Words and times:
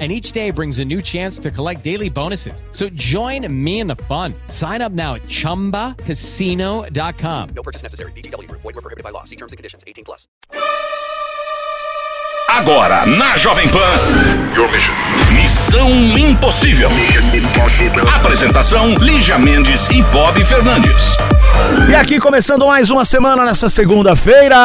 and 0.00 0.10
each 0.10 0.32
day 0.32 0.50
brings 0.50 0.80
a 0.80 0.84
new 0.84 1.00
chance 1.00 1.38
to 1.38 1.52
collect 1.52 1.84
daily 1.84 2.10
bonuses. 2.10 2.64
So 2.72 2.88
join 2.88 3.46
me 3.64 3.78
in 3.78 3.86
the 3.86 3.94
fun. 3.94 4.34
Sign 4.48 4.82
up 4.82 4.90
now 4.90 5.14
at 5.14 5.22
ChumbaCasino.com. 5.22 7.48
No 7.54 7.62
purchase 7.62 7.84
necessary. 7.84 8.10
BGW. 8.12 8.50
Void 8.50 8.64
were 8.64 8.72
prohibited 8.72 9.04
by 9.04 9.10
law. 9.10 9.22
See 9.22 9.36
terms 9.36 9.52
and 9.52 9.56
conditions. 9.56 9.84
18 9.86 10.04
plus. 10.04 10.26
Agora, 12.48 13.04
na 13.06 13.36
Jovem 13.36 13.68
Pan. 13.68 14.54
Your 14.54 14.70
mission. 14.70 14.94
Missão 15.34 15.90
Impossível. 16.16 16.88
Apresentação: 18.14 18.94
Lígia 18.94 19.38
Mendes 19.38 19.88
e 19.88 20.02
Bob 20.02 20.42
Fernandes. 20.44 21.16
E 21.88 21.94
aqui 21.94 22.18
começando 22.18 22.66
mais 22.66 22.90
uma 22.90 23.04
semana 23.04 23.44
nessa 23.44 23.68
segunda-feira, 23.68 24.56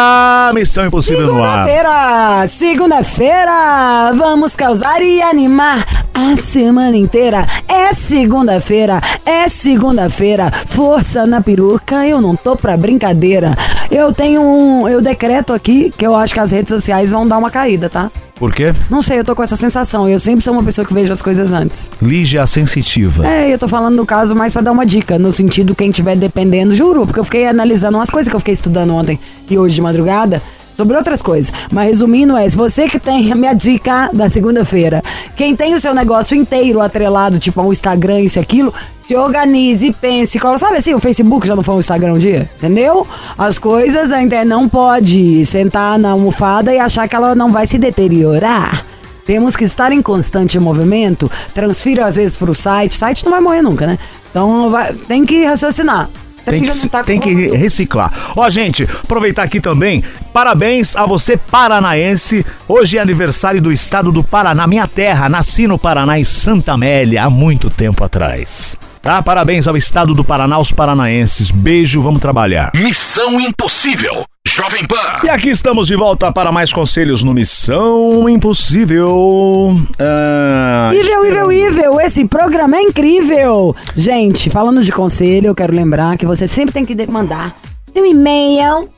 Missão 0.53 0.85
Impossível 0.85 1.27
no 1.27 1.43
ar. 1.43 1.67
Segunda-feira, 1.67 2.47
segunda-feira, 2.47 4.13
vamos 4.15 4.55
causar 4.55 5.01
e 5.01 5.21
animar 5.21 5.85
a 6.13 6.35
semana 6.35 6.97
inteira. 6.97 7.45
É 7.67 7.93
segunda-feira, 7.93 9.01
é 9.25 9.47
segunda-feira, 9.47 10.51
força 10.65 11.25
na 11.25 11.41
peruca, 11.41 12.05
eu 12.07 12.19
não 12.19 12.35
tô 12.35 12.55
pra 12.55 12.75
brincadeira. 12.75 13.55
Eu 13.91 14.11
tenho 14.11 14.41
um, 14.41 14.87
eu 14.87 15.01
decreto 15.01 15.53
aqui 15.53 15.91
que 15.97 16.05
eu 16.05 16.15
acho 16.15 16.33
que 16.33 16.39
as 16.39 16.51
redes 16.51 16.69
sociais 16.69 17.11
vão 17.11 17.27
dar 17.27 17.37
uma 17.37 17.49
caída, 17.49 17.89
tá? 17.89 18.11
Por 18.35 18.53
quê? 18.53 18.73
Não 18.89 19.01
sei, 19.01 19.19
eu 19.19 19.23
tô 19.25 19.35
com 19.35 19.43
essa 19.43 19.57
sensação. 19.57 20.07
Eu 20.07 20.17
sempre 20.17 20.45
sou 20.45 20.53
uma 20.53 20.63
pessoa 20.63 20.87
que 20.87 20.93
vejo 20.93 21.11
as 21.11 21.21
coisas 21.21 21.51
antes. 21.51 21.91
Lígia 22.01 22.47
sensitiva. 22.47 23.27
É, 23.27 23.53
eu 23.53 23.59
tô 23.59 23.67
falando 23.67 23.95
no 23.95 24.05
caso 24.05 24.33
mais 24.33 24.53
pra 24.53 24.61
dar 24.61 24.71
uma 24.71 24.85
dica, 24.85 25.19
no 25.19 25.33
sentido 25.33 25.75
quem 25.75 25.91
tiver 25.91 26.15
dependendo, 26.15 26.73
juro, 26.79 27.05
porque 27.05 27.19
eu 27.19 27.25
fiquei 27.25 27.45
analisando 27.45 27.97
umas 27.97 28.09
coisas 28.09 28.29
que 28.29 28.35
eu 28.35 28.39
fiquei 28.39 28.53
estudando 28.53 28.93
ontem 28.95 29.19
e 29.49 29.57
hoje 29.57 29.75
de 29.75 29.81
madrugada 29.81 30.41
sobre 30.77 30.95
outras 30.95 31.21
coisas. 31.21 31.51
Mas 31.69 31.87
resumindo 31.87 32.37
é, 32.37 32.47
você 32.47 32.87
que 32.87 32.97
tem 32.97 33.29
a 33.29 33.35
minha 33.35 33.53
dica 33.53 34.09
da 34.13 34.29
segunda-feira, 34.29 35.03
quem 35.35 35.53
tem 35.57 35.75
o 35.75 35.79
seu 35.79 35.93
negócio 35.93 36.37
inteiro 36.37 36.79
atrelado, 36.79 37.37
tipo 37.37 37.59
ao 37.59 37.73
Instagram, 37.73 38.21
isso 38.21 38.39
e 38.39 38.41
aquilo, 38.41 38.73
se 39.01 39.13
organize, 39.13 39.91
pense, 39.91 40.39
cola. 40.39 40.57
Sabe 40.57 40.77
assim, 40.77 40.93
o 40.93 40.99
Facebook 41.01 41.45
já 41.45 41.53
não 41.53 41.63
foi 41.63 41.75
um 41.75 41.79
Instagram 41.81 42.13
um 42.13 42.17
dia? 42.17 42.49
Entendeu? 42.57 43.05
As 43.37 43.59
coisas 43.59 44.13
ainda 44.13 44.45
não 44.45 44.69
pode 44.69 45.45
sentar 45.45 45.99
na 45.99 46.11
almofada 46.11 46.73
e 46.73 46.79
achar 46.79 47.09
que 47.09 47.15
ela 47.15 47.35
não 47.35 47.51
vai 47.51 47.67
se 47.67 47.77
deteriorar. 47.77 48.85
Temos 49.25 49.57
que 49.57 49.65
estar 49.65 49.91
em 49.91 50.01
constante 50.01 50.57
movimento. 50.59 51.29
Transfira 51.53 52.05
às 52.05 52.15
vezes 52.15 52.37
pro 52.37 52.55
site. 52.55 52.95
site 52.97 53.25
não 53.25 53.31
vai 53.33 53.41
morrer 53.41 53.61
nunca, 53.61 53.85
né? 53.85 53.99
Então 54.31 54.69
vai- 54.69 54.93
tem 54.93 55.25
que 55.25 55.43
raciocinar. 55.43 56.09
Tem 56.49 56.61
que, 56.61 56.71
juntar 56.71 57.03
tem 57.03 57.19
que 57.19 57.33
re- 57.33 57.55
reciclar. 57.55 58.11
Ó, 58.35 58.49
gente, 58.49 58.83
aproveitar 58.83 59.43
aqui 59.43 59.59
também. 59.59 60.03
Parabéns 60.33 60.95
a 60.95 61.05
você, 61.05 61.37
paranaense. 61.37 62.45
Hoje 62.67 62.97
é 62.97 63.01
aniversário 63.01 63.61
do 63.61 63.71
estado 63.71 64.11
do 64.11 64.23
Paraná, 64.23 64.65
minha 64.67 64.87
terra. 64.87 65.29
Nasci 65.29 65.67
no 65.67 65.77
Paraná, 65.77 66.19
em 66.19 66.23
Santa 66.23 66.73
Amélia, 66.73 67.23
há 67.23 67.29
muito 67.29 67.69
tempo 67.69 68.03
atrás. 68.03 68.77
Tá? 69.01 69.21
Parabéns 69.21 69.67
ao 69.67 69.77
estado 69.77 70.13
do 70.13 70.23
Paraná, 70.23 70.55
aos 70.55 70.71
paranaenses. 70.71 71.51
Beijo, 71.51 72.01
vamos 72.01 72.21
trabalhar. 72.21 72.71
Missão 72.75 73.39
Impossível. 73.39 74.25
Jovem 74.45 74.85
Pan. 74.85 75.19
E 75.23 75.29
aqui 75.29 75.49
estamos 75.49 75.87
de 75.87 75.95
volta 75.95 76.31
para 76.31 76.51
mais 76.51 76.73
conselhos 76.73 77.23
no 77.23 77.33
Missão 77.33 78.27
Impossível. 78.27 79.75
Ah, 79.99 80.91
Ivel, 80.93 81.25
Ivel, 81.25 81.51
Ivel, 81.51 82.01
esse 82.01 82.25
programa 82.25 82.77
é 82.77 82.81
incrível! 82.81 83.75
Gente, 83.95 84.49
falando 84.49 84.83
de 84.83 84.91
conselho, 84.91 85.47
eu 85.47 85.55
quero 85.55 85.73
lembrar 85.73 86.17
que 86.17 86.25
você 86.25 86.47
sempre 86.47 86.73
tem 86.73 86.85
que 86.85 87.07
mandar 87.07 87.55
seu 87.93 88.05
e-mail 88.05 88.89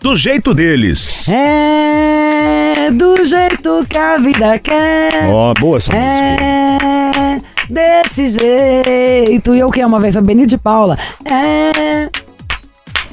Do 0.00 0.16
jeito 0.16 0.52
deles. 0.52 1.28
É 1.28 2.90
do 2.90 3.24
jeito 3.24 3.86
que 3.88 3.96
a 3.96 4.18
vida 4.18 4.58
quer. 4.58 5.28
Ó, 5.28 5.54
boa 5.54 5.76
essa 5.76 5.92
música. 5.92 6.44
É 6.44 7.55
desse 7.68 8.28
jeito. 8.28 9.54
E 9.54 9.58
eu 9.58 9.70
que 9.70 9.84
uma 9.84 10.00
vez, 10.00 10.16
a 10.16 10.20
Benito 10.20 10.48
de 10.50 10.58
Paula. 10.58 10.98
É 11.24 12.08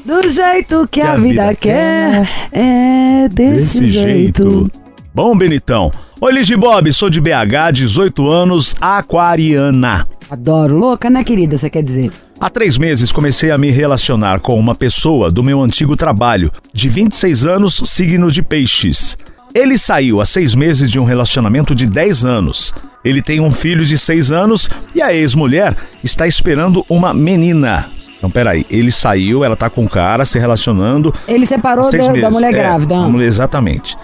do 0.06 0.28
jeito 0.28 0.88
que, 0.90 1.02
a, 1.02 1.16
vida, 1.16 1.56
quer. 1.56 2.28
É 2.52 3.28
desse, 3.30 3.80
Desse 3.80 3.86
jeito. 3.88 4.44
jeito. 4.44 4.72
Bom, 5.14 5.36
Benitão. 5.38 5.92
Oi, 6.20 6.32
Ligi 6.34 6.56
Bob, 6.56 6.92
sou 6.92 7.10
de 7.10 7.22
BH, 7.22 7.72
18 7.74 8.30
anos, 8.30 8.76
aquariana. 8.82 10.04
Adoro. 10.30 10.78
Louca, 10.78 11.10
né, 11.10 11.24
querida? 11.24 11.58
Você 11.58 11.70
quer 11.70 11.84
dizer? 11.84 12.12
Há 12.40 12.50
três 12.50 12.78
meses 12.78 13.12
comecei 13.12 13.52
a 13.52 13.58
me 13.58 13.70
relacionar 13.72 14.40
com 14.40 14.60
uma 14.60 14.76
pessoa 14.76 15.32
do 15.32 15.44
meu 15.44 15.62
antigo 15.62 15.96
trabalho, 15.96 16.52
de 16.74 16.90
26 16.90 17.46
anos, 17.46 17.82
signo 17.86 18.32
de 18.32 18.42
peixes. 18.42 19.18
Ele 19.54 19.78
saiu 19.78 20.20
há 20.20 20.26
seis 20.26 20.56
meses 20.56 20.90
de 20.90 21.00
um 21.00 21.04
relacionamento 21.04 21.76
de 21.76 21.86
10 21.86 22.26
anos. 22.26 22.74
Ele 23.04 23.22
tem 23.22 23.40
um 23.40 23.52
filho 23.52 23.86
de 23.86 23.98
6 23.98 24.32
anos 24.32 24.70
e 24.96 25.02
a 25.02 25.14
ex-mulher 25.14 25.76
está 26.04 26.26
esperando 26.26 26.84
uma 26.90 27.14
menina. 27.14 27.90
Então, 28.18 28.32
peraí, 28.32 28.66
ele 28.70 28.90
saiu, 28.90 29.44
ela 29.44 29.56
tá 29.56 29.70
com 29.70 29.84
o 29.84 29.90
cara, 29.90 30.24
se 30.26 30.40
relacionando. 30.40 31.14
Ele 31.28 31.46
separou 31.46 31.92
da, 31.92 31.98
da 32.14 32.32
mulher 32.32 32.50
É, 32.54 32.58
grávida. 32.58 32.96
da 32.96 33.02
mulher- 33.10 33.28
exatamente. 33.28 33.96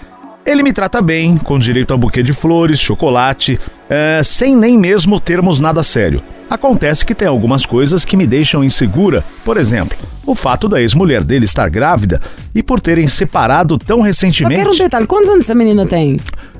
Ele 0.44 0.62
me 0.62 0.72
trata 0.72 1.00
bem, 1.02 1.36
com 1.38 1.58
direito 1.58 1.92
a 1.94 1.96
buquê 1.96 2.22
de 2.22 2.32
flores, 2.32 2.78
chocolate, 2.78 3.58
é, 3.88 4.20
sem 4.22 4.54
nem 4.54 4.78
mesmo 4.78 5.18
termos 5.18 5.60
nada 5.60 5.82
sério. 5.82 6.22
Acontece 6.50 7.06
que 7.06 7.14
tem 7.14 7.28
algumas 7.28 7.64
coisas 7.64 8.04
que 8.04 8.16
me 8.16 8.26
deixam 8.26 8.64
insegura. 8.64 9.24
Por 9.44 9.56
exemplo, 9.56 9.96
o 10.26 10.34
fato 10.34 10.68
da 10.68 10.80
ex-mulher 10.80 11.22
dele 11.22 11.44
estar 11.44 11.70
grávida 11.70 12.18
e 12.52 12.60
por 12.62 12.80
terem 12.80 13.06
separado 13.06 13.78
tão 13.78 13.98
Só 13.98 14.04
recentemente. 14.04 14.56
quero 14.60 14.72
um 14.74 14.76
detalhe. 14.76 15.06
Quantos 15.06 15.30
anos 15.30 15.44
essa 15.44 15.54
menina 15.54 15.86
tem? 15.86 16.18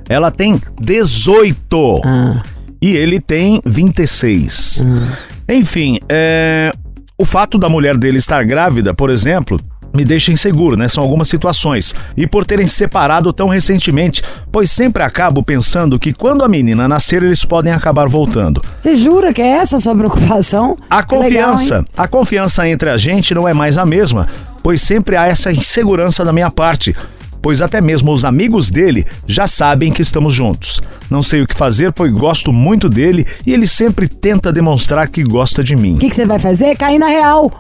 Ela 0.09 0.31
tem 0.31 0.61
18 0.81 2.00
Ah. 2.05 2.41
e 2.81 2.97
ele 2.97 3.21
tem 3.21 3.61
26. 3.67 4.84
Ah. 4.87 5.19
Enfim, 5.53 5.99
é, 6.09 6.73
o 7.19 7.25
fato 7.25 7.59
da 7.59 7.69
mulher 7.69 7.97
dele 7.99 8.19
estar 8.19 8.45
grávida, 8.45 8.95
por 8.95 9.11
exemplo, 9.11 9.61
me 9.93 10.05
deixa 10.05 10.33
inseguro, 10.33 10.77
né? 10.77 10.89
São 10.89 11.03
algumas 11.03 11.28
situações. 11.28 11.95
E 12.17 12.27
por 12.27 12.45
terem 12.45 12.67
se 12.67 12.75
separado 12.77 13.33
tão 13.33 13.49
recentemente, 13.49 14.23
pois 14.51 14.71
sempre 14.71 15.03
acabo 15.03 15.43
pensando 15.43 15.99
que 15.99 16.12
quando 16.12 16.43
a 16.45 16.49
menina 16.49 16.89
nascer, 16.89 17.23
eles 17.23 17.45
podem 17.45 17.73
acabar 17.73 18.09
voltando. 18.09 18.62
Você 18.81 18.97
jura 18.97 19.33
que 19.33 19.43
é 19.43 19.49
essa 19.49 19.77
a 19.77 19.81
sua 19.81 19.95
preocupação? 19.95 20.77
A 20.89 20.97
legal, 20.97 21.09
confiança, 21.09 21.79
hein? 21.79 21.84
a 21.97 22.09
confiança 22.09 22.69
entre 22.69 22.91
a 22.91 22.97
gente 22.97 23.34
não 23.34 23.47
é 23.47 23.55
mais 23.55 23.79
a 23.79 23.87
mesma, 23.87 24.27
pois 24.62 24.81
sempre 24.81 25.17
há 25.17 25.27
essa 25.27 25.53
insegurança 25.53 26.25
da 26.25 26.33
minha 26.33 26.50
parte, 26.50 26.95
pois 27.43 27.62
até 27.62 27.81
mesmo 27.81 28.12
os 28.12 28.25
amigos 28.25 28.70
dele 28.70 29.06
já 29.26 29.47
sabem 29.47 29.93
que 29.93 30.03
estamos 30.03 30.35
juntos. 30.35 30.81
Não 31.11 31.23
sei 31.23 31.43
o 31.43 31.47
que 31.47 31.55
fazer, 31.55 31.93
pois 31.93 32.12
gosto 32.12 32.53
muito 32.53 32.88
dele 32.88 33.26
e 33.47 33.53
ele 33.53 33.67
sempre 33.67 34.09
tenta 34.09 34.53
demonstrar 34.53 35.09
que 35.09 35.23
gosta 35.23 35.62
de 35.62 35.75
mim. 35.75 35.94
O 35.94 35.99
que, 35.99 36.11
que 36.11 36.17
você 36.17 36.26
vai 36.26 36.38
fazer? 36.38 36.76
Cair 36.76 36.99
na 36.99 37.09
real. 37.09 37.50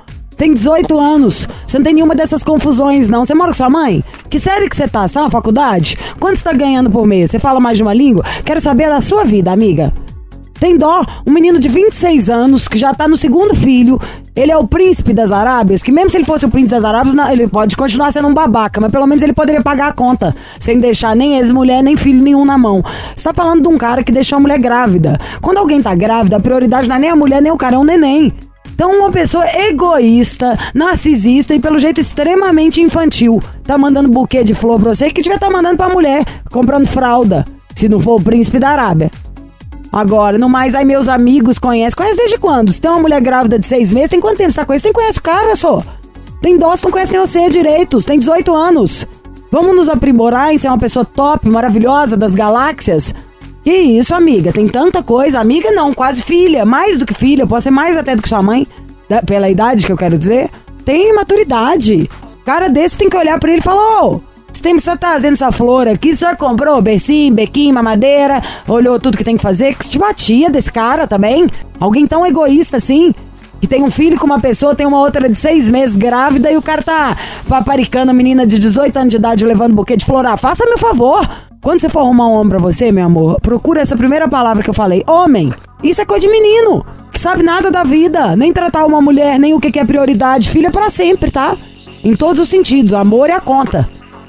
Tem 0.40 0.54
18 0.54 0.98
anos. 0.98 1.46
Você 1.66 1.76
não 1.76 1.84
tem 1.84 1.92
nenhuma 1.92 2.14
dessas 2.14 2.42
confusões, 2.42 3.10
não. 3.10 3.26
Você 3.26 3.34
mora 3.34 3.48
com 3.50 3.54
sua 3.58 3.68
mãe? 3.68 4.02
Que 4.30 4.40
série 4.40 4.70
que 4.70 4.74
você 4.74 4.88
tá? 4.88 5.06
Você 5.06 5.12
tá 5.12 5.20
na 5.20 5.28
faculdade? 5.28 5.98
Quanto 6.18 6.36
você 6.36 6.44
tá 6.44 6.54
ganhando 6.54 6.88
por 6.88 7.06
mês? 7.06 7.30
Você 7.30 7.38
fala 7.38 7.60
mais 7.60 7.76
de 7.76 7.82
uma 7.82 7.92
língua? 7.92 8.24
Quero 8.42 8.58
saber 8.58 8.88
da 8.88 9.02
sua 9.02 9.22
vida, 9.22 9.52
amiga. 9.52 9.92
Tem 10.58 10.78
dó? 10.78 11.04
Um 11.26 11.30
menino 11.30 11.58
de 11.58 11.68
26 11.68 12.30
anos 12.30 12.68
que 12.68 12.78
já 12.78 12.94
tá 12.94 13.06
no 13.06 13.18
segundo 13.18 13.54
filho. 13.54 14.00
Ele 14.34 14.50
é 14.50 14.56
o 14.56 14.66
príncipe 14.66 15.12
das 15.12 15.30
Arábias, 15.30 15.82
que 15.82 15.92
mesmo 15.92 16.08
se 16.08 16.16
ele 16.16 16.24
fosse 16.24 16.46
o 16.46 16.48
príncipe 16.48 16.70
das 16.74 16.84
Arábias, 16.86 17.14
não- 17.14 17.30
ele 17.30 17.46
pode 17.46 17.76
continuar 17.76 18.10
sendo 18.10 18.28
um 18.28 18.32
babaca, 18.32 18.80
mas 18.80 18.90
pelo 18.90 19.06
menos 19.06 19.22
ele 19.22 19.34
poderia 19.34 19.60
pagar 19.60 19.88
a 19.88 19.92
conta, 19.92 20.34
sem 20.58 20.78
deixar 20.78 21.14
nem 21.14 21.36
ex-mulher, 21.36 21.82
nem 21.82 21.96
filho 21.98 22.22
nenhum 22.22 22.46
na 22.46 22.56
mão. 22.56 22.82
Você 23.14 23.24
tá 23.28 23.34
falando 23.34 23.60
de 23.60 23.68
um 23.68 23.76
cara 23.76 24.02
que 24.02 24.10
deixou 24.10 24.38
a 24.38 24.40
mulher 24.40 24.58
grávida. 24.58 25.18
Quando 25.42 25.58
alguém 25.58 25.82
tá 25.82 25.94
grávida, 25.94 26.38
a 26.38 26.40
prioridade 26.40 26.88
não 26.88 26.96
é 26.96 26.98
nem 26.98 27.10
a 27.10 27.16
mulher, 27.16 27.42
nem 27.42 27.52
o 27.52 27.58
cara, 27.58 27.76
é 27.76 27.84
neném. 27.84 28.32
Então, 28.80 28.98
uma 28.98 29.10
pessoa 29.10 29.44
egoísta, 29.46 30.58
narcisista 30.74 31.54
e, 31.54 31.60
pelo 31.60 31.78
jeito, 31.78 32.00
extremamente 32.00 32.80
infantil. 32.80 33.38
Tá 33.62 33.76
mandando 33.76 34.08
buquê 34.08 34.42
de 34.42 34.54
flor 34.54 34.80
pra 34.80 34.94
você 34.94 35.10
que 35.10 35.20
devia 35.20 35.34
estar 35.34 35.50
mandando 35.50 35.76
pra 35.76 35.90
mulher, 35.90 36.24
comprando 36.50 36.86
fralda. 36.86 37.44
Se 37.74 37.90
não 37.90 38.00
for 38.00 38.18
o 38.18 38.24
príncipe 38.24 38.58
da 38.58 38.70
Arábia. 38.70 39.10
Agora, 39.92 40.38
no 40.38 40.48
mais, 40.48 40.74
aí 40.74 40.86
meus 40.86 41.08
amigos 41.08 41.58
conhecem. 41.58 41.94
Conhece 41.94 42.16
desde 42.16 42.38
quando? 42.38 42.72
Se 42.72 42.80
tem 42.80 42.90
uma 42.90 43.00
mulher 43.00 43.20
grávida 43.20 43.58
de 43.58 43.66
seis 43.66 43.92
meses, 43.92 44.08
tem 44.08 44.18
quanto 44.18 44.38
tempo 44.38 44.50
você 44.50 44.60
tá 44.60 44.64
com 44.64 44.72
isso? 44.72 44.84
Tem 44.84 44.94
conhece 44.94 45.18
o 45.18 45.22
cara, 45.22 45.54
só. 45.54 45.82
Tem 46.40 46.56
dó, 46.56 46.70
você 46.70 46.86
não 46.86 46.90
conhece 46.90 47.12
quem 47.12 47.20
você 47.20 47.40
é 47.40 47.48
direitos. 47.50 48.06
Tem 48.06 48.18
18 48.18 48.50
anos. 48.54 49.06
Vamos 49.52 49.76
nos 49.76 49.90
aprimorar 49.90 50.54
em 50.54 50.58
ser 50.58 50.68
uma 50.68 50.78
pessoa 50.78 51.04
top, 51.04 51.46
maravilhosa 51.50 52.16
das 52.16 52.34
galáxias? 52.34 53.14
Que 53.62 53.72
isso, 53.72 54.14
amiga? 54.14 54.52
Tem 54.52 54.66
tanta 54.66 55.02
coisa. 55.02 55.38
Amiga 55.38 55.70
não, 55.70 55.92
quase 55.92 56.22
filha. 56.22 56.64
Mais 56.64 56.98
do 56.98 57.04
que 57.06 57.14
filha. 57.14 57.46
Pode 57.46 57.64
ser 57.64 57.70
mais 57.70 57.96
até 57.96 58.16
do 58.16 58.22
que 58.22 58.28
sua 58.28 58.42
mãe. 58.42 58.66
da- 59.08 59.22
pela 59.22 59.50
idade 59.50 59.84
que 59.84 59.90
eu 59.92 59.96
quero 59.96 60.16
dizer. 60.16 60.48
Tem 60.84 61.12
maturidade. 61.12 62.08
Cara 62.44 62.68
desse 62.68 62.96
tem 62.96 63.10
que 63.10 63.16
olhar 63.16 63.38
pra 63.40 63.50
ele 63.50 63.58
e 63.60 63.64
falar, 63.64 64.04
ô... 64.04 64.20
Você 64.52 64.62
tem 64.62 64.78
você 64.78 64.96
tá 64.96 65.08
fazendo 65.12 65.32
essa 65.34 65.50
flor 65.52 65.86
aqui, 65.88 66.14
você 66.14 66.24
já 66.26 66.34
comprou 66.36 66.80
bercinho, 66.82 67.32
bequinho, 67.34 67.72
mamadeira, 67.74 68.42
olhou 68.68 68.98
tudo 69.00 69.16
que 69.16 69.22
tem 69.24 69.36
que 69.36 69.42
fazer, 69.42 69.74
que 69.76 69.88
tipo 69.88 70.04
a 70.04 70.12
tia 70.14 70.50
desse 70.50 70.72
cara 70.72 71.06
também. 71.06 71.48
Alguém 71.78 72.04
tão 72.06 72.26
egoísta 72.26 72.76
assim, 72.76 73.12
que 73.60 73.66
tem 73.68 73.82
um 73.82 73.90
filho 73.90 74.18
com 74.18 74.26
uma 74.26 74.40
pessoa, 74.40 74.74
tem 74.74 74.86
uma 74.86 74.98
outra 75.00 75.28
de 75.28 75.36
seis 75.38 75.70
meses 75.70 75.94
grávida 75.96 76.50
e 76.52 76.56
o 76.56 76.62
cara 76.62 76.82
tá 76.82 77.16
paparicando 77.48 78.10
a 78.10 78.14
menina 78.14 78.44
de 78.46 78.58
18 78.58 78.96
anos 78.96 79.10
de 79.10 79.16
idade 79.16 79.44
levando 79.44 79.74
buquê 79.74 79.96
de 79.96 80.04
flor. 80.04 80.26
Ah, 80.26 80.36
faça 80.36 80.64
meu 80.66 80.78
favor. 80.78 81.28
Quando 81.62 81.78
você 81.78 81.90
for 81.90 82.00
arrumar 82.00 82.26
um 82.26 82.32
homem 82.32 82.48
pra 82.48 82.58
você, 82.58 82.90
meu 82.90 83.04
amor, 83.04 83.38
procura 83.40 83.82
essa 83.82 83.94
primeira 83.94 84.26
palavra 84.26 84.62
que 84.62 84.70
eu 84.70 84.74
falei. 84.74 85.02
Homem. 85.06 85.52
Isso 85.82 86.00
é 86.00 86.06
coisa 86.06 86.26
de 86.26 86.32
menino. 86.32 86.84
Que 87.12 87.20
sabe 87.20 87.42
nada 87.42 87.70
da 87.70 87.84
vida. 87.84 88.34
Nem 88.34 88.50
tratar 88.50 88.86
uma 88.86 89.00
mulher, 89.00 89.38
nem 89.38 89.52
o 89.52 89.60
que 89.60 89.70
que 89.70 89.78
é 89.78 89.84
prioridade. 89.84 90.48
Filha 90.48 90.70
pra 90.70 90.88
sempre, 90.88 91.30
tá? 91.30 91.54
Em 92.02 92.14
todos 92.14 92.40
os 92.40 92.48
sentidos. 92.48 92.92
O 92.92 92.96
amor 92.96 93.28
é 93.28 93.34
a 93.34 93.40
conta. 93.40 93.86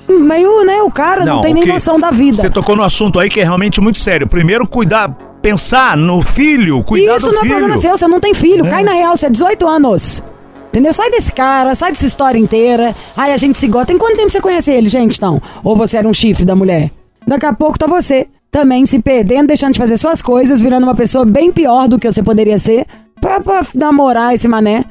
Meio, 0.09 0.65
né? 0.65 0.81
O 0.81 0.91
cara 0.91 1.23
não, 1.23 1.39
tem 1.39 1.53
o 1.53 1.55
nem 1.55 1.65
noção 1.67 1.97
da 1.97 2.11
vida. 2.11 2.35
Você 2.35 2.49
tocou 2.49 2.75
no 2.75 2.83
assunto 2.83 3.17
aí 3.17 3.29
que 3.29 3.39
é 3.39 3.43
realmente 3.43 3.79
muito 3.79 3.99
sério. 3.99 4.27
Primeiro, 4.27 4.67
cuidar, 4.67 5.09
pensar 5.41 5.95
no 5.95 6.21
filho, 6.21 6.83
cuidar 6.83 7.15
Isso 7.15 7.27
do 7.27 7.31
não 7.31 7.39
é 7.39 7.43
filho. 7.43 7.55
problema 7.55 7.79
seu, 7.79 7.97
você 7.97 8.07
não 8.09 8.19
tem 8.19 8.33
filho. 8.33 8.69
Cai 8.69 8.83
na 8.83 8.91
real, 8.91 9.15
você 9.15 9.27
é 9.27 9.29
18 9.29 9.65
anos. 9.65 10.21
Entendeu? 10.67 10.91
Sai 10.91 11.09
desse 11.11 11.31
cara, 11.31 11.75
sai 11.75 11.91
dessa 11.91 12.05
história 12.05 12.37
inteira. 12.37 12.93
Ai, 13.15 13.31
a 13.31 13.37
gente 13.37 13.57
se 13.57 13.69
gosta. 13.69 13.87
Tem 13.87 13.97
quanto 13.97 14.17
tempo 14.17 14.29
você 14.29 14.41
conhece 14.41 14.69
ele, 14.69 14.89
gente, 14.89 15.15
então? 15.15 15.41
Ou 15.63 15.77
você 15.77 15.95
era 15.95 16.07
um 16.07 16.13
chifre 16.13 16.43
da 16.43 16.55
mulher? 16.57 16.91
Daqui 17.31 17.45
a 17.45 17.53
pouco 17.53 17.79
tá 17.79 17.87
você 17.87 18.27
também 18.51 18.85
se 18.85 18.99
perdendo, 18.99 19.47
deixando 19.47 19.71
de 19.71 19.79
fazer 19.79 19.95
suas 19.95 20.21
coisas, 20.21 20.59
virando 20.59 20.83
uma 20.83 20.93
pessoa 20.93 21.23
bem 21.23 21.49
pior 21.49 21.87
do 21.87 21.97
que 21.97 22.11
você 22.11 22.21
poderia 22.21 22.59
ser, 22.59 22.85
pra, 23.21 23.39
pra 23.39 23.65
namorar 23.73 24.35
esse 24.35 24.49
mané. 24.49 24.83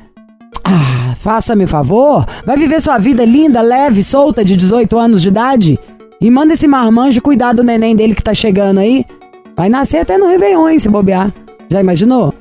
Ah, 0.64 1.14
faça-me 1.16 1.66
favor. 1.66 2.24
Vai 2.46 2.56
viver 2.56 2.80
sua 2.80 2.96
vida 2.96 3.26
linda, 3.26 3.60
leve, 3.60 4.02
solta, 4.02 4.42
de 4.42 4.56
18 4.56 4.98
anos 4.98 5.20
de 5.20 5.28
idade. 5.28 5.78
E 6.18 6.30
manda 6.30 6.54
esse 6.54 6.66
marmanjo 6.66 7.20
cuidar 7.20 7.52
do 7.52 7.62
neném 7.62 7.94
dele 7.94 8.14
que 8.14 8.22
tá 8.22 8.32
chegando 8.32 8.80
aí. 8.80 9.04
Vai 9.54 9.68
nascer 9.68 9.98
até 9.98 10.16
no 10.16 10.26
Réveillon, 10.26 10.70
hein, 10.70 10.78
se 10.78 10.88
bobear. 10.88 11.30
Já 11.68 11.78
imaginou? 11.78 12.32